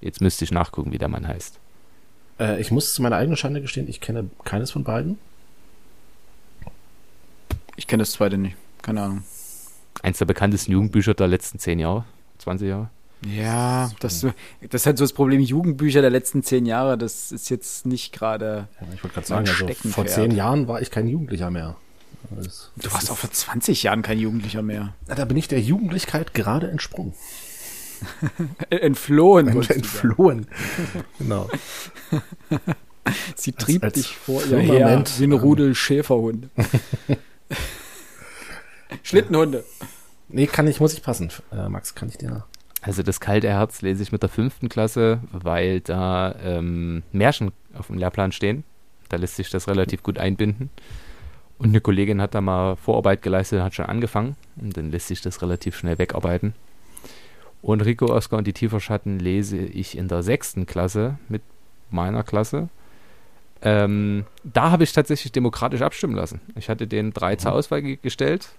[0.00, 1.58] jetzt müsste ich nachgucken, wie der Mann heißt.
[2.38, 5.18] Äh, ich muss zu meiner eigenen Schande gestehen, ich kenne keines von beiden.
[7.76, 8.56] Ich kenne das zweite nicht.
[8.82, 9.22] Keine Ahnung.
[10.02, 12.04] Eins der bekanntesten Jugendbücher der letzten zehn Jahre,
[12.38, 12.90] 20 Jahre.
[13.26, 14.20] Ja, das,
[14.70, 15.40] das ist halt so das Problem.
[15.40, 18.68] Jugendbücher der letzten zehn Jahre, das ist jetzt nicht gerade.
[18.80, 21.76] Ja, ich wollte gerade sagen, also vor zehn Jahren war ich kein Jugendlicher mehr.
[22.30, 24.94] Das, Du warst auch vor 20 Jahren kein Jugendlicher mehr.
[25.06, 27.14] Na, da bin ich der Jugendlichkeit gerade entsprungen.
[28.70, 29.46] Äh, Entflohen.
[29.46, 29.70] sagen.
[29.70, 30.46] Entflohen.
[31.18, 31.50] genau.
[33.34, 36.48] Sie trieb als dich vor ihr her wie ein ähm, Rudel Schäferhunde.
[39.02, 39.64] Schlittenhunde.
[40.28, 41.32] Nee, kann ich, muss ich passen.
[41.50, 42.44] Äh, Max, kann ich dir.
[42.82, 47.88] Also das kalte Herz lese ich mit der fünften Klasse, weil da ähm, Märchen auf
[47.88, 48.64] dem Lehrplan stehen.
[49.08, 50.70] Da lässt sich das relativ gut einbinden.
[51.58, 54.36] Und eine Kollegin hat da mal Vorarbeit geleistet, hat schon angefangen.
[54.60, 56.54] Und dann lässt sich das relativ schnell wegarbeiten.
[57.62, 61.42] Und Rico, Oscar und die Tieferschatten lese ich in der sechsten Klasse mit
[61.90, 62.68] meiner Klasse.
[63.60, 66.40] Ähm, da habe ich tatsächlich demokratisch abstimmen lassen.
[66.54, 68.50] Ich hatte den drei zur Auswahl ge gestellt.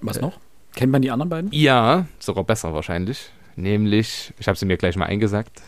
[0.00, 0.38] Was Äh, noch?
[0.74, 1.50] Kennt man die anderen beiden?
[1.52, 3.30] Ja, sogar besser wahrscheinlich.
[3.56, 5.60] Nämlich, ich habe sie mir gleich mal eingesagt,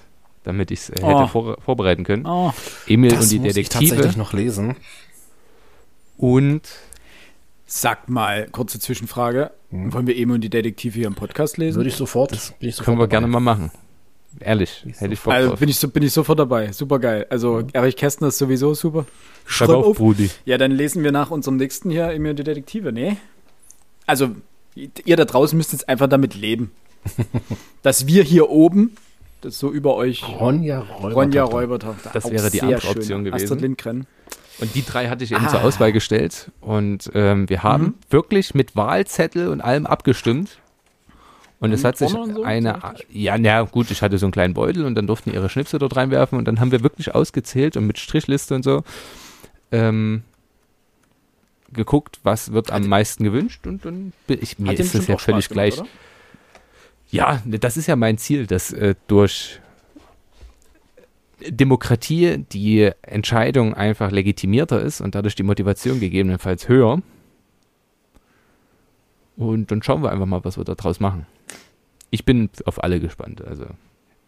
[0.45, 1.09] damit ich es äh, Oh.
[1.21, 2.25] hätte vor, vorbereiten können.
[2.25, 2.53] Oh,
[2.87, 4.77] Emil und die muss ich Detektive tatsächlich noch lesen.
[6.21, 6.63] Und
[7.67, 9.51] sag mal, kurze Zwischenfrage.
[9.71, 9.93] Hm.
[9.93, 11.79] Wollen wir Emo und die Detektive hier im Podcast lesen?
[11.79, 12.31] Würde ich sofort.
[12.59, 13.11] bin ich sofort können wir dabei.
[13.11, 13.71] gerne mal machen.
[14.39, 15.59] Ehrlich, hätte ich Bock also drauf.
[15.59, 16.71] bin ich, so, bin ich sofort dabei.
[16.73, 17.27] Super geil.
[17.31, 19.07] Also Erich Kästner ist sowieso super.
[19.45, 19.97] Schreib Schreib auf, auf.
[19.97, 20.31] Brudi.
[20.45, 23.17] Ja, dann lesen wir nach unserem nächsten hier Emil und die Detektive, ne?
[24.07, 24.31] Also,
[24.75, 26.71] ihr da draußen müsst jetzt einfach damit leben.
[27.83, 28.97] dass wir hier oben,
[29.41, 31.15] das so über euch, Ronja Räuber.
[31.15, 32.11] Ronja Räubertochter.
[32.13, 32.97] Das wäre die andere schön.
[32.97, 33.45] Option gewesen.
[33.45, 34.07] Astrid Lindgren.
[34.59, 35.49] Und die drei hatte ich eben Ah.
[35.49, 36.51] zur Auswahl gestellt.
[36.61, 37.95] Und ähm, wir haben Mhm.
[38.11, 40.59] wirklich mit Wahlzettel und allem abgestimmt.
[41.61, 41.87] Und es Mhm.
[41.89, 42.43] hat sich so?
[42.43, 42.79] eine,
[43.11, 45.79] ja, na gut, ich hatte so einen kleinen Beutel und dann durften die ihre Schnipsel
[45.79, 48.83] dort reinwerfen und dann haben wir wirklich ausgezählt und mit Strichliste und so
[49.73, 50.23] ähm,
[51.73, 55.17] geguckt, was wird am meisten gewünscht und dann bin ich, mir Hat ist das ja
[55.19, 55.79] völlig gemacht, gleich.
[55.81, 55.89] oder?
[57.11, 59.61] Ja, ne, das ist ja mein Ziel, dass äh, durch
[61.49, 67.01] Demokratie die Entscheidung einfach legitimierter ist und dadurch die Motivation gegebenenfalls höher.
[69.37, 71.27] Und dann schauen wir einfach mal, was wir daraus machen.
[72.11, 73.67] Ich bin auf alle gespannt, also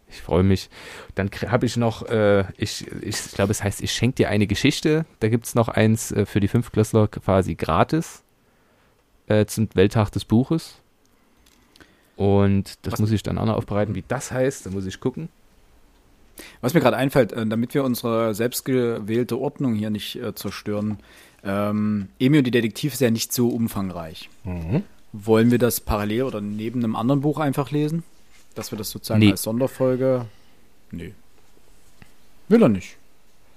[0.07, 0.69] ich freue mich.
[1.15, 5.05] Dann habe ich noch, äh, ich, ich glaube, es heißt, ich schenke dir eine Geschichte.
[5.19, 8.23] Da gibt es noch eins äh, für die Fünftklässler quasi gratis
[9.27, 10.75] äh, zum Welttag des Buches.
[12.15, 14.65] Und das Was- muss ich dann auch noch aufbereiten, wie das heißt.
[14.65, 15.29] Da muss ich gucken.
[16.61, 20.99] Was mir gerade einfällt, äh, damit wir unsere selbstgewählte Ordnung hier nicht äh, zerstören,
[21.43, 24.29] ähm, Emil und die Detektive ist ja nicht so umfangreich.
[24.43, 24.83] Mhm.
[25.11, 28.03] Wollen wir das parallel oder neben einem anderen Buch einfach lesen?
[28.55, 29.31] Dass wir das sozusagen Nee.
[29.31, 30.25] als Sonderfolge.
[30.91, 31.13] Nee.
[32.47, 32.97] Will er nicht.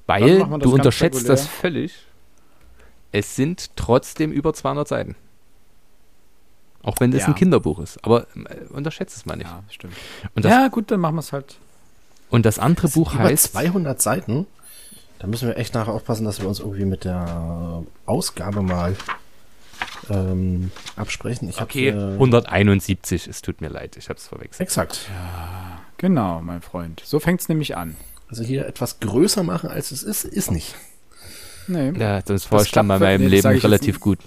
[0.06, 1.36] Weil du unterschätzt regulär.
[1.36, 1.94] das völlig.
[3.12, 5.16] Es sind trotzdem über 200 Seiten.
[6.82, 7.28] Auch wenn das Ja.
[7.28, 8.02] ein Kinderbuch ist.
[8.04, 9.48] Aber äh, unterschätzt es mal nicht.
[9.50, 9.94] Ja, stimmt.
[10.42, 11.56] Ja, gut, dann machen wir es halt.
[12.30, 14.46] Und das andere Buch Über heißt 200 Seiten.
[15.18, 18.94] Da müssen wir echt nachher aufpassen, dass wir uns irgendwie mit der Ausgabe mal
[20.10, 21.48] ähm, absprechen.
[21.48, 23.26] Ich hab Okay, hier- 171.
[23.26, 24.60] Es tut mir leid, ich habe es verwechselt.
[24.60, 25.08] Exakt.
[25.96, 27.02] Genau, mein Freund.
[27.04, 27.96] So fängt es nämlich an.
[28.28, 30.74] Also hier etwas größer machen, als es ist, ist nicht.
[31.68, 34.18] Nee, Ja, das dann bei meinem nee, das Leben relativ gut.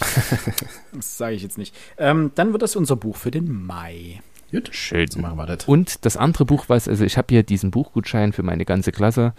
[0.92, 1.74] das sage ich jetzt nicht.
[1.98, 4.20] Ähm, dann wird das unser Buch für den Mai.
[4.52, 4.68] Gut.
[4.72, 5.10] Schön.
[5.10, 5.64] So machen wir das.
[5.64, 9.32] Und das andere Buch, was, also ich habe hier diesen Buchgutschein für meine ganze Klasse.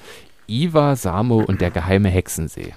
[0.47, 2.73] Iva, Samo und der geheime Hexensee.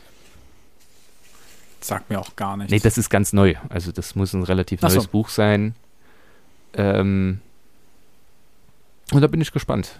[1.80, 2.70] Sagt mir auch gar nichts.
[2.70, 3.54] Nee, das ist ganz neu.
[3.70, 4.96] Also das muss ein relativ Ach so.
[4.96, 5.74] neues Buch sein.
[6.74, 7.40] Ähm,
[9.12, 9.98] und da bin ich gespannt.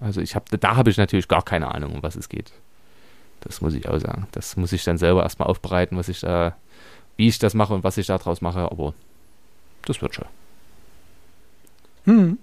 [0.00, 2.52] Also ich habe, da habe ich natürlich gar keine Ahnung, um was es geht.
[3.40, 4.26] Das muss ich auch sagen.
[4.32, 6.56] Das muss ich dann selber erstmal aufbereiten, was ich da,
[7.16, 8.94] wie ich das mache und was ich da draus mache, aber
[9.84, 10.26] das wird schon.
[12.06, 12.38] Hm.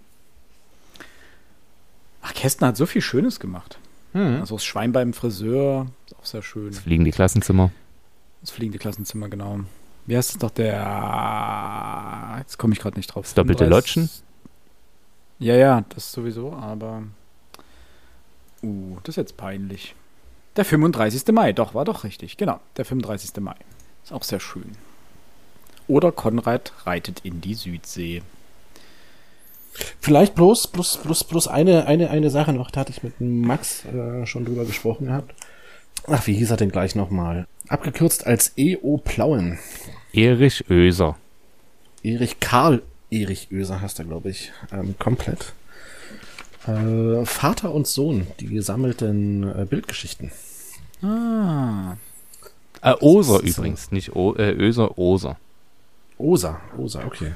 [2.22, 3.80] Ach, Kästner hat so viel Schönes gemacht.
[4.14, 4.40] Hm.
[4.42, 6.72] Also das Schwein beim Friseur, ist auch sehr schön.
[6.72, 7.72] Jetzt fliegen die Klassenzimmer.
[8.42, 9.62] Das fliegende Klassenzimmer, genau.
[10.06, 12.36] Wie heißt es doch der.
[12.40, 13.26] Jetzt komme ich gerade nicht drauf.
[13.26, 14.10] Das doppelte 35 Lodgen?
[15.40, 17.04] Ja, ja, das sowieso, aber.
[18.62, 19.96] Uh, das ist jetzt peinlich.
[20.56, 21.28] Der 35.
[21.34, 22.38] Mai, doch, war doch richtig.
[22.38, 23.42] Genau, der 35.
[23.42, 23.56] Mai.
[24.04, 24.72] Ist auch sehr schön.
[25.88, 28.22] Oder Konrad reitet in die Südsee.
[30.00, 32.72] Vielleicht bloß, bloß, bloß, bloß eine, eine, eine Sache noch.
[32.72, 35.34] Da hatte ich mit Max äh, schon drüber gesprochen gehabt.
[36.08, 37.48] Ach, wie hieß er denn gleich nochmal?
[37.70, 38.98] Abgekürzt als E.O.
[38.98, 39.58] Plauen.
[40.12, 41.18] Erich Oeser.
[42.04, 42.82] Erich Karl
[43.14, 45.54] Erich Oeser heißt er, glaube ich, ähm, komplett.
[46.68, 50.32] Äh, Vater und Sohn, die gesammelten äh, Bildgeschichten.
[51.02, 51.96] Ah.
[52.82, 53.62] Äh, Oser ist so.
[53.62, 55.38] übrigens, nicht o äh, Oeser, Oser.
[56.18, 57.34] Osa, Osa, okay.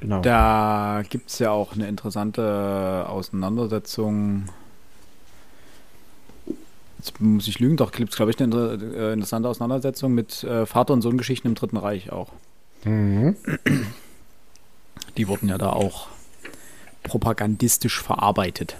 [0.00, 0.20] Genau.
[0.20, 4.44] Da gibt es ja auch eine interessante Auseinandersetzung.
[6.98, 10.44] Jetzt muss ich lügen, doch gibt es, glaube ich, eine inter äh, interessante Auseinandersetzung mit
[10.44, 12.32] äh, Vater- und Sohn-Geschichten im Dritten Reich auch.
[12.84, 13.36] Mhm.
[15.16, 16.08] Die wurden ja da auch
[17.02, 18.76] propagandistisch verarbeitet.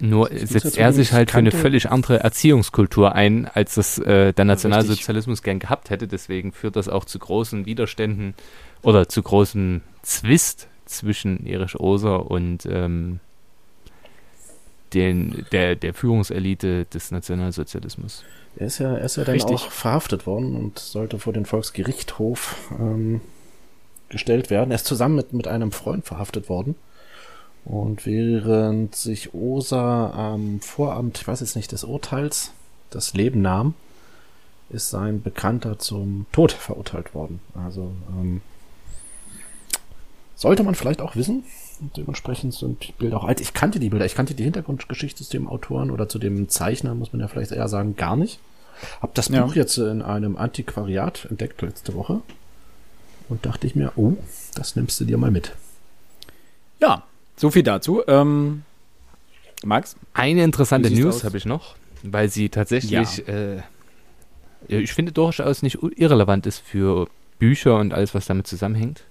[0.00, 4.44] Nur setzt er sich halt für eine völlig andere Erziehungskultur ein, als das äh, der
[4.44, 6.08] Nationalsozialismus gern gehabt hätte.
[6.08, 8.34] Deswegen führt das auch zu großen Widerständen
[8.82, 13.20] oder zu großem Zwist zwischen Erich Oser und ähm,
[14.94, 18.24] den, der, der Führungselite des Nationalsozialismus.
[18.56, 19.54] Er ist ja, er ist ja dann Richtig.
[19.54, 23.20] auch verhaftet worden und sollte vor den Volksgerichtshof ähm,
[24.10, 24.70] gestellt werden.
[24.70, 26.74] Er ist zusammen mit, mit einem Freund verhaftet worden.
[27.64, 32.52] Und während sich Osa am Vorabend, ich weiß jetzt nicht, des Urteils
[32.90, 33.74] das Leben nahm,
[34.68, 37.40] ist sein Bekannter zum Tod verurteilt worden.
[37.54, 38.42] Also ähm,
[40.42, 41.44] sollte man vielleicht auch wissen,
[41.80, 43.40] Und dementsprechend sind die Bilder auch alt.
[43.40, 46.94] Ich kannte die Bilder, ich kannte die Hintergrundgeschichte zu dem Autoren oder zu dem Zeichner,
[46.94, 48.38] muss man ja vielleicht eher sagen, gar nicht.
[49.00, 49.44] Hab das Ja.
[49.44, 52.20] Buch jetzt in einem Antiquariat entdeckt letzte Woche
[53.28, 54.14] und dachte ich mir, oh,
[54.54, 55.52] das nimmst du dir mal mit.
[56.80, 57.04] Ja,
[57.36, 58.02] so viel dazu.
[58.08, 58.62] Ähm,
[59.64, 59.96] Max?
[60.14, 63.56] Eine interessante News habe ich noch, weil sie tatsächlich, äh,
[64.68, 69.02] ja, ich finde, durchaus nicht irrelevant ist für Bücher und alles, was damit zusammenhängt.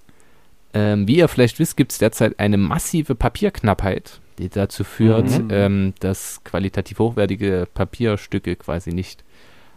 [0.73, 5.47] Ähm, wie ihr vielleicht wisst, gibt es derzeit eine massive Papierknappheit, die dazu führt, Mhm.
[5.51, 9.23] ähm, dass qualitativ hochwertige Papierstücke quasi nicht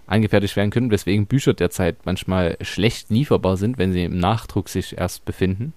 [0.07, 4.97] angefertigt werden können, weswegen Bücher derzeit manchmal schlecht lieferbar sind, wenn sie im Nachdruck sich
[4.99, 5.73] erst befinden.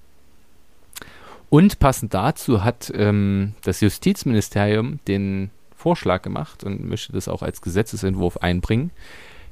[1.50, 7.62] Und passend dazu hat ähm, das Justizministerium den Vorschlag gemacht und möchte das auch als
[7.62, 8.92] Gesetzesentwurf einbringen,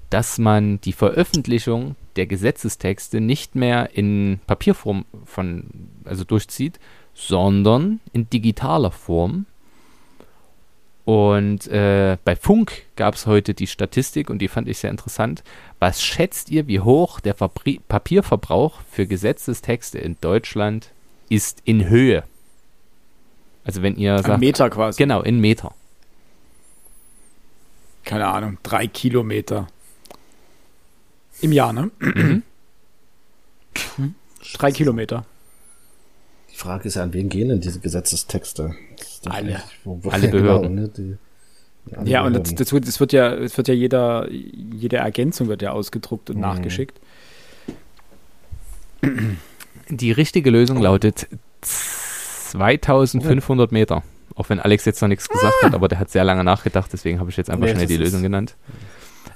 [0.09, 5.65] dass man die Veröffentlichung der Gesetzestexte nicht mehr in Papierform von,
[6.05, 6.79] also durchzieht,
[7.13, 9.45] sondern in digitaler Form.
[11.05, 15.43] Und äh, bei Funk gab es heute die Statistik und die fand ich sehr interessant.
[15.79, 20.89] Was schätzt ihr, wie hoch der Fabri Papierverbrauch für Gesetzestexte in Deutschland
[21.29, 22.23] ist in Höhe?
[23.63, 24.97] Also wenn ihr Ein sagt, Meter quasi.
[24.97, 25.73] genau, in Meter.
[28.03, 29.67] Keine Ahnung, drei Kilometer.
[31.41, 31.91] Im Jahr, ne?
[31.99, 32.43] Mhm.
[34.53, 35.25] Drei Kilometer.
[36.51, 38.75] Die Frage ist ja, an wen gehen denn diese Gesetzestexte?
[38.99, 39.61] Ist Alle.
[39.83, 40.75] wo- wo- Alle Behörden.
[40.75, 41.17] ne, die,
[41.89, 44.97] die alle Ja, und das, das, wird, das wird ja, es wird ja jeder, jede
[44.97, 46.41] Ergänzung wird ja ausgedruckt und Mhm.
[46.43, 46.99] nachgeschickt.
[49.89, 51.27] Die richtige Lösung lautet
[51.61, 54.03] 2500 Meter.
[54.35, 57.19] Auch wenn Alex jetzt noch nichts gesagt hat, aber der hat sehr lange nachgedacht, deswegen
[57.19, 58.55] habe ich jetzt einfach Nee, schnell die ist- Lösung genannt.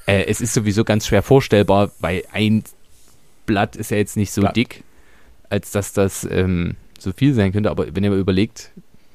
[0.09, 2.63] Äh, es ist sowieso ganz schwer vorstellbar, weil ein
[3.45, 4.55] Blatt ist ja jetzt nicht so Blatt.
[4.55, 4.83] dick,
[5.49, 7.69] als dass das ähm, so viel sein könnte.
[7.69, 8.71] Aber wenn ihr mal überlegt,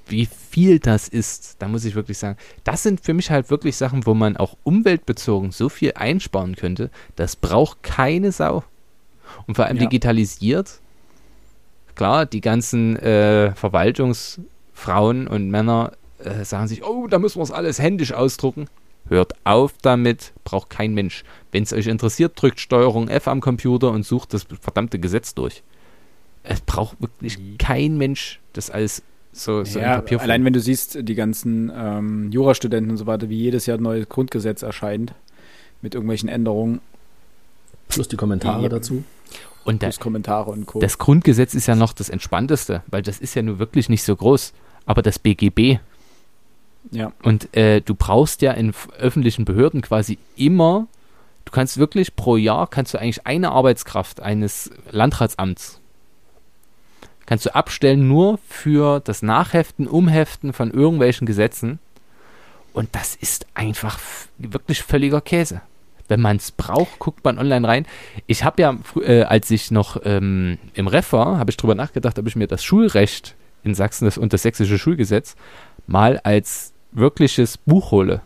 [0.07, 3.77] wie viel das ist, da muss ich wirklich sagen, das sind für mich halt wirklich
[3.77, 6.91] Sachen, wo man auch umweltbezogen so viel einsparen könnte.
[7.17, 8.63] Das braucht keine Sau.
[9.47, 9.85] Und vor allem Ja.
[9.85, 10.81] digitalisiert.
[11.95, 17.51] Klar, die ganzen äh, Verwaltungsfrauen und Männer äh, sagen sich, oh, da müssen wir es
[17.51, 18.67] alles händisch ausdrucken.
[19.15, 21.23] Hört auf damit, braucht kein Mensch.
[21.53, 25.63] Wenn es euch interessiert, drückt Steuerung F am Computer und sucht das verdammte Gesetz durch.
[26.43, 30.99] Es braucht wirklich kein Mensch das alles so, so in ja, allein wenn du siehst,
[31.09, 35.13] die ganzen ähm, Jurastudenten und so weiter, wie jedes Jahr ein neues Grundgesetz erscheint
[35.81, 36.81] mit irgendwelchen Änderungen,
[37.89, 38.69] Plus die Kommentare Ja.
[38.69, 39.05] dazu.
[39.65, 40.81] und da, plus Kommentare und Co.
[40.81, 44.15] das Grundgesetz ist ja noch das Entspannteste, weil das ist ja nur wirklich nicht so
[44.17, 44.53] groß.
[44.87, 45.79] Aber das BGB,
[46.91, 50.87] ja, Und äh, du brauchst ja in öffentlichen Behörden quasi immer,
[51.45, 55.81] du kannst wirklich pro Jahr, kannst du eigentlich eine Arbeitskraft eines Landratsamts,
[57.27, 61.79] kannst du abstellen nur für das Nachheften, Umheften von irgendwelchen Gesetzen.
[62.73, 63.99] Und das ist einfach
[64.37, 65.63] wirklich völliger Käse.
[66.09, 67.87] Wenn man es braucht, guckt man online rein.
[68.27, 72.19] Ich habe ja, äh, als ich noch ähm, im Ref war, habe ich drüber nachgedacht,
[72.19, 75.35] ob ich mir das Schulrecht in Sachsen das, und das sächsische Schulgesetz
[75.87, 78.21] mal als wirkliches Buch hole.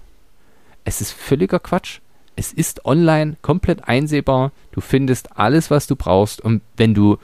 [0.85, 2.01] Es ist völliger Quatsch.
[2.37, 4.53] Es ist online komplett einsehbar.
[4.71, 6.41] Du findest alles, was du brauchst.
[6.41, 7.19] Und wenn du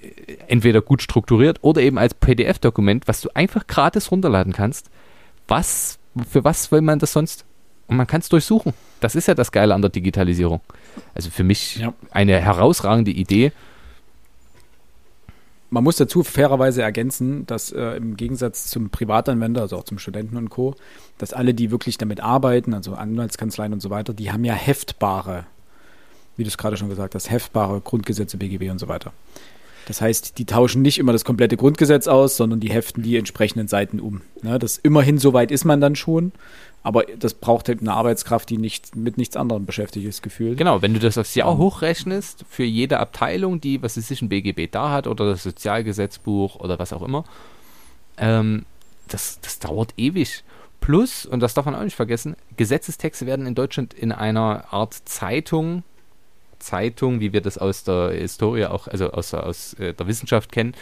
[0.00, 4.90] äh, entweder gut strukturiert oder eben als PDF-Dokument, was du einfach gratis runterladen kannst,
[5.48, 5.98] was,
[6.30, 7.44] für was will man das sonst?
[7.88, 8.72] Und man kann es durchsuchen.
[9.00, 10.60] Das ist ja das Geile an der Digitalisierung.
[11.14, 11.92] Also für mich Ja.
[12.12, 13.52] eine herausragende Idee.
[15.74, 20.36] Man muss dazu fairerweise ergänzen, dass äh, im Gegensatz zum Privatanwender, also auch zum Studenten
[20.36, 20.76] und Co.,
[21.18, 25.46] dass alle, die wirklich damit arbeiten, also Anwaltskanzleien und so weiter, die haben ja heftbare,
[26.36, 29.12] wie du es gerade schon gesagt hast, heftbare Grundgesetze, BGB und so weiter.
[29.86, 33.68] Das heißt, die tauschen nicht immer das komplette Grundgesetz aus, sondern die heften die entsprechenden
[33.68, 34.22] Seiten um.
[34.42, 36.32] Ne, das immerhin so weit ist man dann schon,
[36.82, 40.58] aber das braucht halt eine Arbeitskraft, die nicht mit nichts anderem beschäftigt ist, gefühlt.
[40.58, 41.58] Genau, wenn du das aufs Jahr Ja.
[41.58, 46.56] hochrechnest, für jede Abteilung, die, was es sich ein BGB da hat, oder das Sozialgesetzbuch
[46.56, 47.24] oder was auch immer,
[48.18, 48.64] ähm,
[49.08, 50.44] das, das dauert ewig.
[50.80, 54.94] Plus, und das darf man auch nicht vergessen, Gesetzestexte werden in Deutschland in einer Art
[55.06, 55.82] Zeitung,
[56.64, 60.74] Zeitung, wie wir das aus der Historie auch, also aus, aus äh, der Wissenschaft kennen,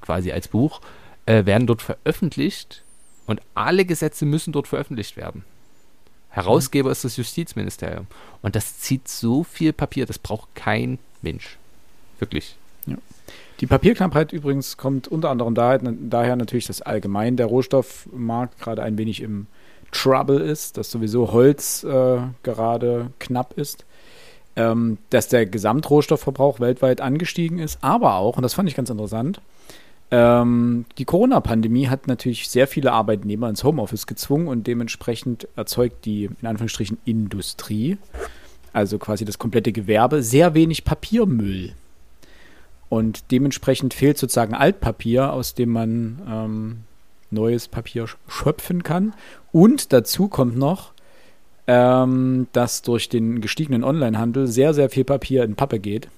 [0.00, 0.80] quasi als Buch,
[1.26, 2.84] äh, werden dort veröffentlicht
[3.26, 5.44] und alle Gesetze müssen dort veröffentlicht werden.
[6.30, 8.06] Herausgeber ist das Justizministerium.
[8.40, 11.58] Und das zieht so viel Papier, das braucht kein Mensch.
[12.20, 12.56] Wirklich.
[13.60, 18.96] Die Papierknappheit übrigens kommt unter anderem daher, daher natürlich, dass allgemein der Rohstoffmarkt gerade ein
[18.96, 19.48] wenig im
[19.92, 23.84] Trouble ist, dass sowieso Holz äh, gerade knapp ist,
[24.56, 29.40] ähm, dass der Gesamtrohstoffverbrauch weltweit angestiegen ist, aber auch, und das fand ich ganz interessant,
[30.12, 36.24] Ähm, die Corona-Pandemie hat natürlich sehr viele Arbeitnehmer ins Homeoffice gezwungen und dementsprechend erzeugt die,
[36.24, 37.96] in Anführungsstrichen, Industrie,
[38.72, 41.74] also quasi das komplette Gewerbe, sehr wenig Papiermüll.
[42.88, 46.78] Und dementsprechend fehlt sozusagen Altpapier, aus dem man ähm,
[47.30, 49.14] neues Papier sch- schöpfen kann.
[49.52, 50.90] Und dazu kommt noch,
[51.72, 56.08] ähm, dass durch den gestiegenen Onlinehandel sehr, sehr viel Papier in Pappe geht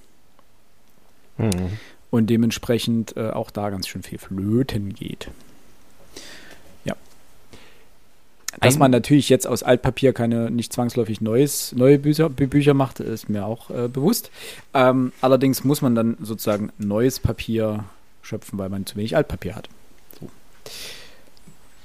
[1.37, 1.79] Mhm.
[2.11, 5.29] und dementsprechend äh, auch da ganz schön viel flöten geht.
[6.87, 6.95] Ja.
[8.61, 12.73] Dass Ein- man natürlich jetzt aus Altpapier keine nicht zwangsläufig neues, neue Bücher, Bü- Bücher
[12.75, 14.31] macht, ist mir auch äh, bewusst.
[14.73, 17.85] Ähm, allerdings muss man dann sozusagen neues Papier
[18.23, 19.69] schöpfen, weil man zu wenig Altpapier hat.
[20.21, 20.29] So.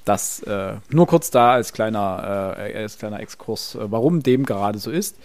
[0.08, 4.80] Das äh, nur kurz da als kleiner, äh, als kleiner Exkurs, äh, warum dem gerade
[4.80, 5.18] so ist.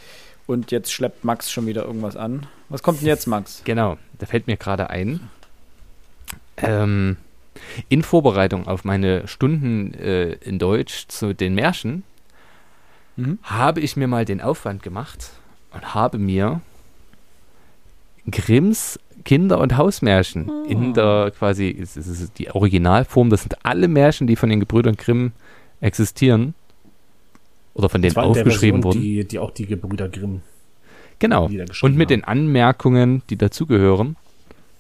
[0.46, 2.46] Und jetzt schleppt Max schon wieder irgendwas an.
[2.68, 3.62] Was kommt denn jetzt, Max?
[3.64, 5.20] Genau, da fällt mir gerade ein.
[6.56, 7.16] Ähm,
[7.88, 12.02] in Vorbereitung auf meine Stunden äh, in Deutsch zu den Märchen
[13.16, 13.38] Mhm.
[13.42, 15.30] habe ich mir mal den Aufwand gemacht
[15.72, 16.60] und habe mir
[18.30, 24.26] Grimms Kinder- und Hausmärchen in der quasi, es ist- die Originalform, das sind alle Märchen,
[24.26, 25.32] die von den Gebrüdern Grimm
[25.80, 26.54] existieren
[27.74, 29.00] oder von denen aufgeschrieben Version, wurden.
[29.00, 30.42] Die, die auch die Gebrüder Grimm.
[31.18, 31.44] Genau.
[31.46, 32.20] Und mit haben.
[32.20, 34.16] den Anmerkungen, die dazugehören.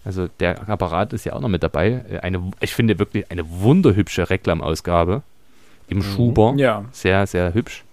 [0.04, 2.04] Also der Apparat ist ja auch noch mit dabei.
[2.10, 5.22] Äh, Eine, ich finde wirklich eine wunderhübsche Reklamausgabe
[5.86, 6.54] im Schuber.
[6.56, 6.84] Ja.
[6.90, 7.84] Sehr, sehr hübsch.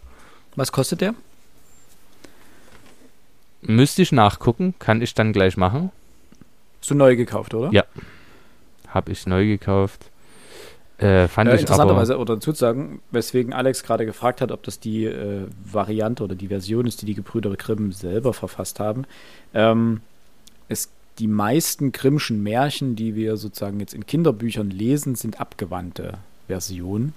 [0.56, 1.14] Was kostet der?
[3.62, 5.92] Müsste ich nachgucken, kann ich dann gleich machen.
[6.80, 7.72] Hast du neu gekauft, oder?
[7.72, 7.84] Ja.
[8.88, 10.10] Habe ich neu gekauft.
[10.98, 14.52] Äh, fand Äh, ich aber, interessanterweise, oder dazu zu sagen, weswegen Alex gerade gefragt hat,
[14.52, 18.80] ob das die äh, Variante oder die Version ist, die die Gebrüder Grimm selber verfasst
[18.80, 19.06] haben.
[19.54, 20.02] Ähm,
[20.68, 20.90] es,
[21.20, 27.14] die meisten Grimmschen Märchen, die wir sozusagen jetzt in Kinderbüchern lesen, sind abgewandte Versionen,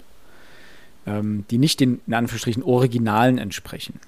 [1.07, 3.99] ähm, die nicht den, in Anführungsstrichen, Originalen entsprechen.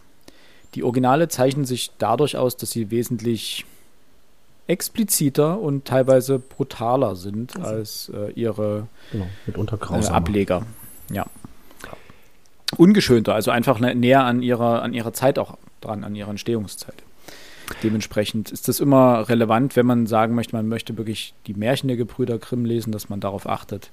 [0.74, 3.64] Die Originale zeichnen sich dadurch aus, dass sie wesentlich
[4.66, 9.26] expliziter und teilweise brutaler sind als äh, ihre Genau,
[10.10, 10.14] äh.
[10.14, 10.66] Ableger.
[11.10, 11.26] Ja.
[12.76, 17.02] Ungeschönter, also einfach nä- näher an ihrer, an ihrer Zeit auch dran, an ihrer Entstehungszeit.
[17.82, 21.96] Dementsprechend ist das immer relevant, wenn man sagen möchte, man möchte wirklich die Märchen der
[21.96, 23.90] Gebrüder Grimm lesen, dass man darauf achtet,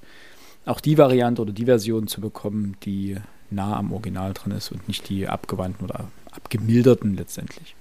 [0.65, 3.17] auch die Variante oder die Version zu bekommen, die
[3.49, 7.75] nah am Original dran ist und nicht die abgewandten oder abgemilderten letztendlich.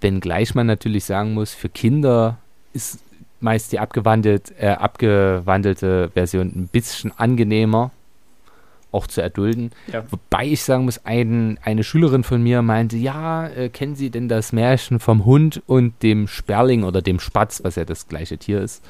[0.00, 2.38] wenngleich man natürlich sagen muss, für Kinder
[2.72, 3.00] ist
[3.40, 7.90] meist die abgewandelt, äh, abgewandelte Version ein bisschen angenehmer,
[8.90, 9.70] auch zu erdulden.
[9.92, 10.04] Ja.
[10.10, 14.28] Wobei ich sagen muss, ein, eine Schülerin von mir meinte, ja, äh, kennen Sie denn
[14.28, 18.60] das Märchen vom Hund und dem Sperling oder dem Spatz, was ja das gleiche Tier
[18.60, 18.82] ist?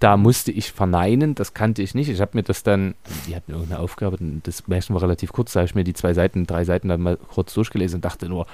[0.00, 2.08] Da musste ich verneinen, das kannte ich nicht.
[2.08, 2.94] Ich habe mir das dann,
[3.26, 6.12] die hatten irgendeine Aufgabe, das Märchen war relativ kurz, da habe ich mir die zwei
[6.12, 8.46] Seiten, drei Seiten dann mal kurz durchgelesen und dachte nur,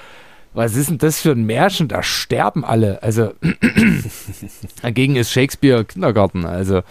[0.54, 1.88] was ist denn das für ein Märchen?
[1.88, 3.02] Da sterben alle.
[3.02, 3.32] Also
[4.82, 6.44] dagegen ist Shakespeare Kindergarten.
[6.44, 6.82] Also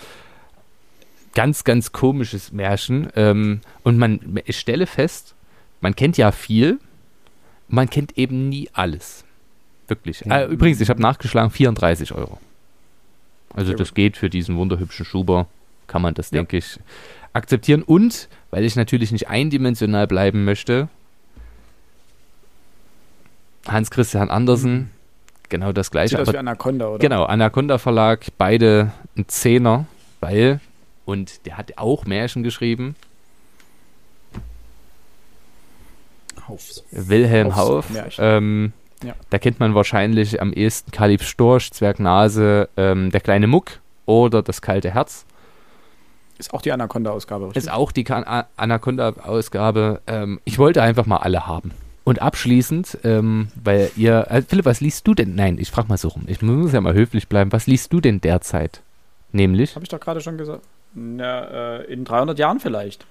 [1.36, 3.10] ganz, ganz komisches Märchen.
[3.16, 5.36] Ähm, und man, ich stelle fest,
[5.80, 6.80] man kennt ja viel,
[7.68, 9.24] man kennt eben nie alles.
[9.88, 10.22] Wirklich.
[10.22, 10.42] Ja.
[10.42, 12.40] Äh, übrigens, ich habe nachgeschlagen, 34 Euro.
[13.54, 15.48] Also das geht für diesen wunderhübschen Schuber,
[15.88, 16.38] kann man das, Ja.
[16.38, 16.80] denke ich,
[17.34, 17.84] akzeptieren.
[17.84, 20.88] Und, weil ich natürlich nicht eindimensional bleiben möchte,
[23.68, 24.90] Hans Christian Andersen,
[25.50, 26.10] genau das gleiche.
[26.18, 27.00] Sieht aber wie Anaconda, oder?
[27.00, 29.86] Genau, Anaconda Verlag, beide ein Zehner,
[30.20, 30.60] weil,
[31.06, 32.96] und der hat auch Märchen geschrieben,
[36.48, 36.84] Haufs.
[36.92, 38.16] Wilhelm Haufs Hauf.
[38.18, 38.74] Ähm,
[39.04, 39.14] Ja.
[39.30, 44.62] Da kennt man wahrscheinlich am ehesten Kalif Storch, Zwergnase, ähm, der kleine Muck oder das
[44.62, 45.26] kalte Herz.
[46.38, 47.64] Ist auch die Anaconda-Ausgabe, richtig?
[47.64, 50.02] Ist auch die Anaconda-Ausgabe.
[50.08, 51.72] Ähm, ich wollte einfach mal alle haben.
[52.04, 55.36] Und abschließend, ähm, weil ihr, äh, Philipp, was liest du denn?
[55.36, 56.24] Nein, ich frage mal so rum.
[56.26, 57.52] Ich muss ja mal höflich bleiben.
[57.52, 58.82] Was liest du denn derzeit?
[59.32, 59.76] Nämlich?
[59.76, 60.64] Habe ich doch gerade schon gesagt.
[60.94, 63.06] Na, äh, in 300 Jahren vielleicht.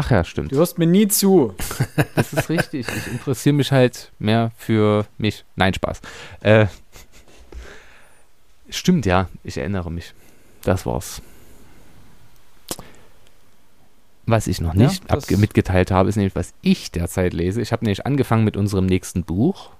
[0.00, 0.52] Ach ja, stimmt.
[0.52, 1.54] Du hörst mir nie zu.
[2.14, 2.86] Das ist richtig.
[2.86, 5.44] Ich interessiere mich halt mehr für mich.
[5.56, 6.00] Nein, Spaß.
[6.40, 6.66] Äh,
[8.70, 9.28] stimmt, ja.
[9.42, 10.14] Ich erinnere mich.
[10.62, 11.20] Das war's.
[14.26, 17.60] Was ich noch Ja, nicht abge- mitgeteilt habe, ist nämlich, was ich derzeit lese.
[17.60, 19.70] Ich habe nämlich angefangen mit unserem nächsten Buch.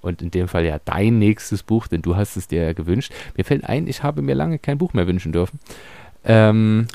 [0.00, 3.12] Und in dem Fall ja dein nächstes Buch, denn du hast es dir ja gewünscht.
[3.36, 5.60] Mir fällt ein, ich habe mir lange kein Buch mehr wünschen dürfen.
[6.24, 6.86] Ähm,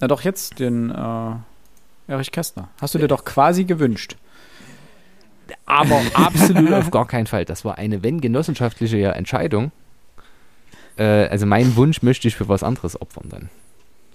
[0.00, 1.32] Na doch, jetzt den äh,
[2.12, 2.68] Erich Kästner.
[2.80, 4.16] Hast du dir doch quasi gewünscht.
[5.66, 7.44] aber absolut auf gar keinen Fall.
[7.44, 9.72] Das war eine, wenn genossenschaftliche Entscheidung.
[10.96, 13.50] äh, also meinen Wunsch möchte ich für was anderes opfern dann.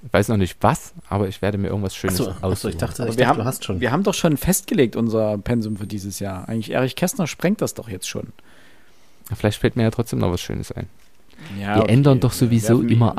[0.06, 2.72] Ich weiß noch nicht was, aber ich werde mir irgendwas Schönes Achso, achso, aussuchen.
[2.72, 3.80] ich dachte, ich wir, dachte haben, du hast schon.
[3.80, 6.48] wir haben doch schon festgelegt unser Pensum für dieses Jahr.
[6.50, 8.28] Eigentlich Erich Kästner sprengt das doch jetzt schon.
[9.34, 10.88] Vielleicht fällt mir ja trotzdem noch was Schönes ein.
[11.60, 11.94] Ja, wir okay.
[11.94, 13.18] ändern doch sowieso immer ihn-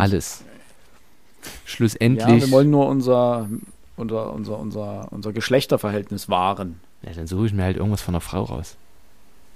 [1.45, 1.55] alles.
[1.55, 2.43] Ja, Schlussendlich.
[2.43, 3.49] wir wollen nur unser,
[3.97, 6.81] unser, unser, unser, unser Geschlechterverhältnis wahren.
[7.03, 8.77] ja, dann suche ich mir halt irgendwas von einer Frau raus.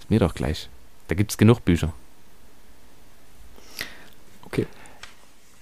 [0.01, 0.69] Ist mir doch gleich.
[1.09, 1.93] Da gibt es genug Bücher.
[4.45, 4.67] Okay.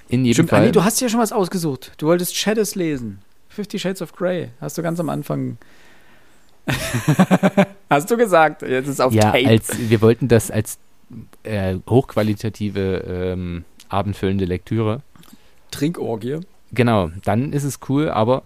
[0.09, 0.63] In jedem Stimmt, Fall.
[0.63, 1.93] Anni, du hast ja schon was ausgesucht.
[1.99, 3.21] Du wolltest Shadows lesen.
[3.49, 4.51] Fifty Shades of Grey.
[4.61, 5.59] Hast du ganz am Anfang.
[7.91, 8.63] hast du gesagt.
[8.63, 9.49] Jetzt ist auf ja, Tape.
[9.49, 10.79] als wir wollten das als
[11.43, 15.03] äh, hochqualitative ähm, abendfüllende Lektüre.
[15.71, 16.41] Trinkorgie.
[16.73, 18.43] Genau, dann ist es cool, aber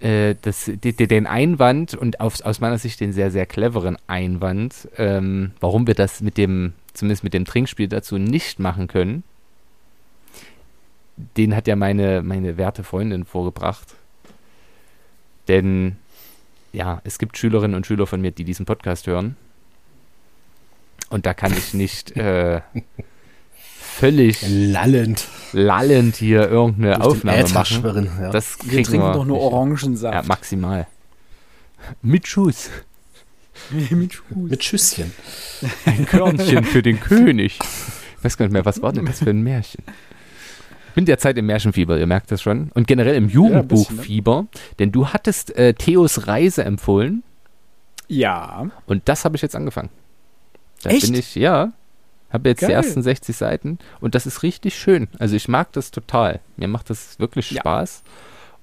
[0.00, 3.96] äh, das, de, de, den Einwand und auf, aus meiner Sicht den sehr, sehr cleveren
[4.06, 9.22] Einwand, ähm, warum wir das mit dem, zumindest mit dem Trinkspiel dazu nicht machen können,
[11.36, 13.94] den hat ja meine, meine werte Freundin vorgebracht.
[15.48, 15.96] Denn
[16.72, 19.36] ja, es gibt Schülerinnen und Schüler von mir, die diesen Podcast hören.
[21.10, 22.60] Und da kann ich nicht äh,
[24.00, 25.28] völlig Lallend.
[25.52, 27.64] lallend hier irgendeine durch Aufnahme machen.
[27.66, 28.30] schwirren, ja.
[28.30, 29.40] Das Wir trinken doch nur.
[29.40, 30.14] Orangensaft.
[30.14, 30.86] Ja, maximal.
[32.02, 32.70] Mit Schuss.
[33.90, 34.24] Mit Schuss.
[34.34, 35.12] Mit Schüsschen.
[35.84, 37.58] Ein Körnchen für den König.
[38.18, 39.84] Ich weiß gar nicht mehr, was war denn das für ein Märchen?
[40.88, 42.70] Ich bin derzeit im Märchenfieber, ihr merkt das schon.
[42.74, 44.46] Und generell im Jugendbuchfieber.
[44.78, 47.22] Denn du hattest äh, Theos Reise empfohlen
[48.08, 48.66] Ja.
[48.86, 49.88] und das habe ich jetzt angefangen.
[50.82, 51.02] Da Echt?
[51.02, 51.72] bin ich, ja.
[52.32, 52.76] Habe jetzt die Geil.
[52.76, 55.08] ersten 60 Seiten und das ist richtig schön.
[55.18, 56.40] Also ich mag das total.
[56.56, 57.60] Mir macht das wirklich Ja.
[57.60, 58.02] Spaß.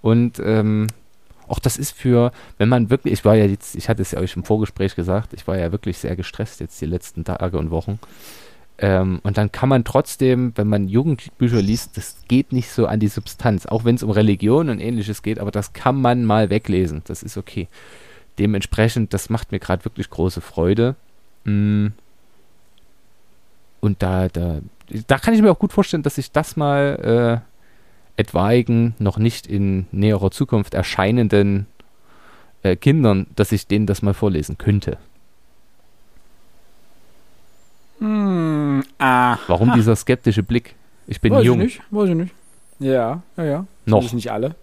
[0.01, 0.87] Und ähm,
[1.47, 4.19] auch das ist für, wenn man wirklich, ich war ja jetzt, ich hatte es ja
[4.19, 7.71] euch im Vorgespräch gesagt, ich war ja wirklich sehr gestresst jetzt die letzten Tage und
[7.71, 7.99] Wochen.
[8.79, 12.99] Ähm, und dann kann man trotzdem, wenn man Jugendbücher liest, das geht nicht so an
[12.99, 16.49] die Substanz, auch wenn es um Religion und ähnliches geht, aber das kann man mal
[16.49, 17.01] weglesen.
[17.05, 17.67] Das ist okay.
[18.37, 20.95] Dementsprechend, das macht mir gerade wirklich große Freude.
[21.43, 21.87] Mm.
[23.79, 24.59] Und da, da,
[25.07, 27.43] da kann ich mir auch gut vorstellen, dass ich das mal
[28.17, 31.67] äh, etwaigen, noch nicht in näherer Zukunft erscheinenden
[32.63, 34.97] äh, Kindern, dass ich denen das mal vorlesen könnte.
[37.99, 39.37] Hm, ah.
[39.47, 40.75] Warum dieser skeptische Blick?
[41.07, 41.59] Ich bin weiß jung.
[41.61, 41.81] ich nicht.
[41.91, 42.33] Weiß ich nicht.
[42.79, 43.65] Ja, ja, ja.
[43.85, 44.11] Noch.
[44.13, 44.55] Nicht alle.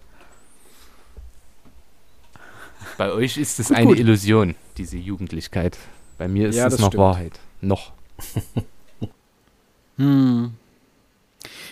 [2.97, 3.99] Bei euch ist es Gut, eine gut.
[3.99, 5.77] Illusion, diese Jugendlichkeit.
[6.17, 7.01] Bei mir ist Ja, es das noch stimmt.
[7.01, 7.39] Wahrheit.
[7.61, 7.91] Noch.
[9.97, 10.53] Hm.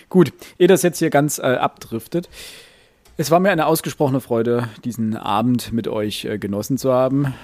[0.08, 2.28] Gut, ehe das jetzt hier ganz äh, abdriftet.
[3.16, 7.34] Es war mir eine ausgesprochene Freude, diesen Abend mit euch äh, genossen zu haben.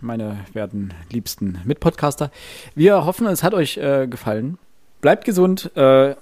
[0.00, 2.30] Meine werten liebsten Mitpodcaster.
[2.74, 4.58] Wir hoffen, es hat euch äh, gefallen.
[5.00, 5.74] Bleibt gesund.
[5.76, 6.14] Äh,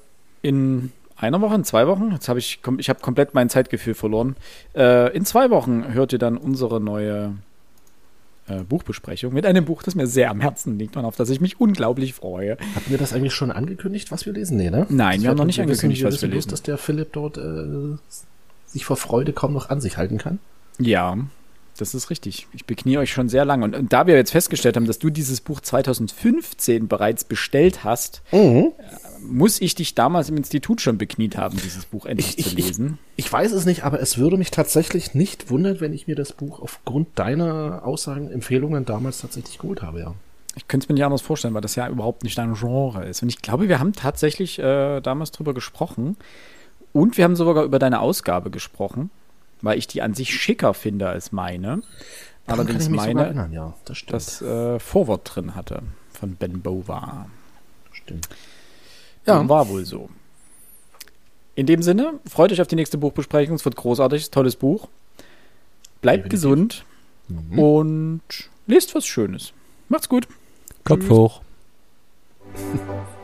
[0.43, 2.13] in einer Woche, in zwei Wochen.
[2.13, 4.37] Jetzt habe ich, ich habe komplett mein Zeitgefühl verloren.
[4.75, 7.35] Äh, in zwei Wochen hört ihr dann unsere neue
[8.49, 11.41] äh, Buchbesprechung mit einem Buch, das mir sehr am Herzen liegt und auf das ich
[11.41, 12.53] mich unglaublich freue.
[12.75, 14.57] Hatten wir das eigentlich schon angekündigt, was wir lesen?
[14.57, 14.87] Nee, ne?
[14.89, 16.51] Nein, wir haben noch nicht wissen- angekündigt, wir was wissen wir lesen.
[16.51, 17.97] dass der Philipp dort äh,
[18.67, 20.39] sich vor Freude kaum noch an sich halten kann.
[20.79, 21.17] Ja,
[21.77, 22.47] das ist richtig.
[22.53, 23.65] Ich beknie euch schon sehr lange.
[23.65, 28.23] Und, und da wir jetzt festgestellt haben, dass du dieses Buch 2015 bereits bestellt hast,
[29.23, 32.59] muss ich dich damals im Institut schon bekniet haben, dieses Buch endlich Ich- zu ich-
[32.59, 32.99] ich- lesen.
[33.17, 36.33] Ich weiß es nicht, aber es würde mich tatsächlich nicht wundern, wenn ich mir das
[36.33, 40.15] Buch aufgrund deiner Aussagen, Empfehlungen damals tatsächlich geholt habe, ja.
[40.55, 43.23] Ich könnte es mir nicht anders vorstellen, weil das ja überhaupt nicht dein Genre ist.
[43.23, 46.17] Und ich glaube, wir haben tatsächlich äh, damals drüber gesprochen.
[46.95, 49.11] Und wir haben sogar über deine Ausgabe gesprochen,
[49.63, 51.83] weil ich die an sich schicker finde als meine.
[52.47, 53.75] Daran Allerdings kann ich mich sogar meine erinnern, ja.
[53.85, 55.83] Das das äh, Vorwort drin hatte
[56.13, 57.27] von Ben Bova.
[57.93, 58.29] stimmt.
[59.27, 60.09] Ja, war wohl so.
[61.57, 63.57] In dem Sinne, freut euch auf die nächste Buchbesprechung.
[63.57, 64.89] Es wird großartig, tolles Buch.
[66.03, 66.31] Bleibt Definitiv.
[66.31, 66.85] gesund
[67.29, 67.59] Mhm.
[67.59, 68.23] und
[68.69, 69.53] lest was Schönes.
[69.89, 70.29] Macht's gut.
[70.85, 71.11] Kopf Tschüss.
[71.11, 71.41] hoch.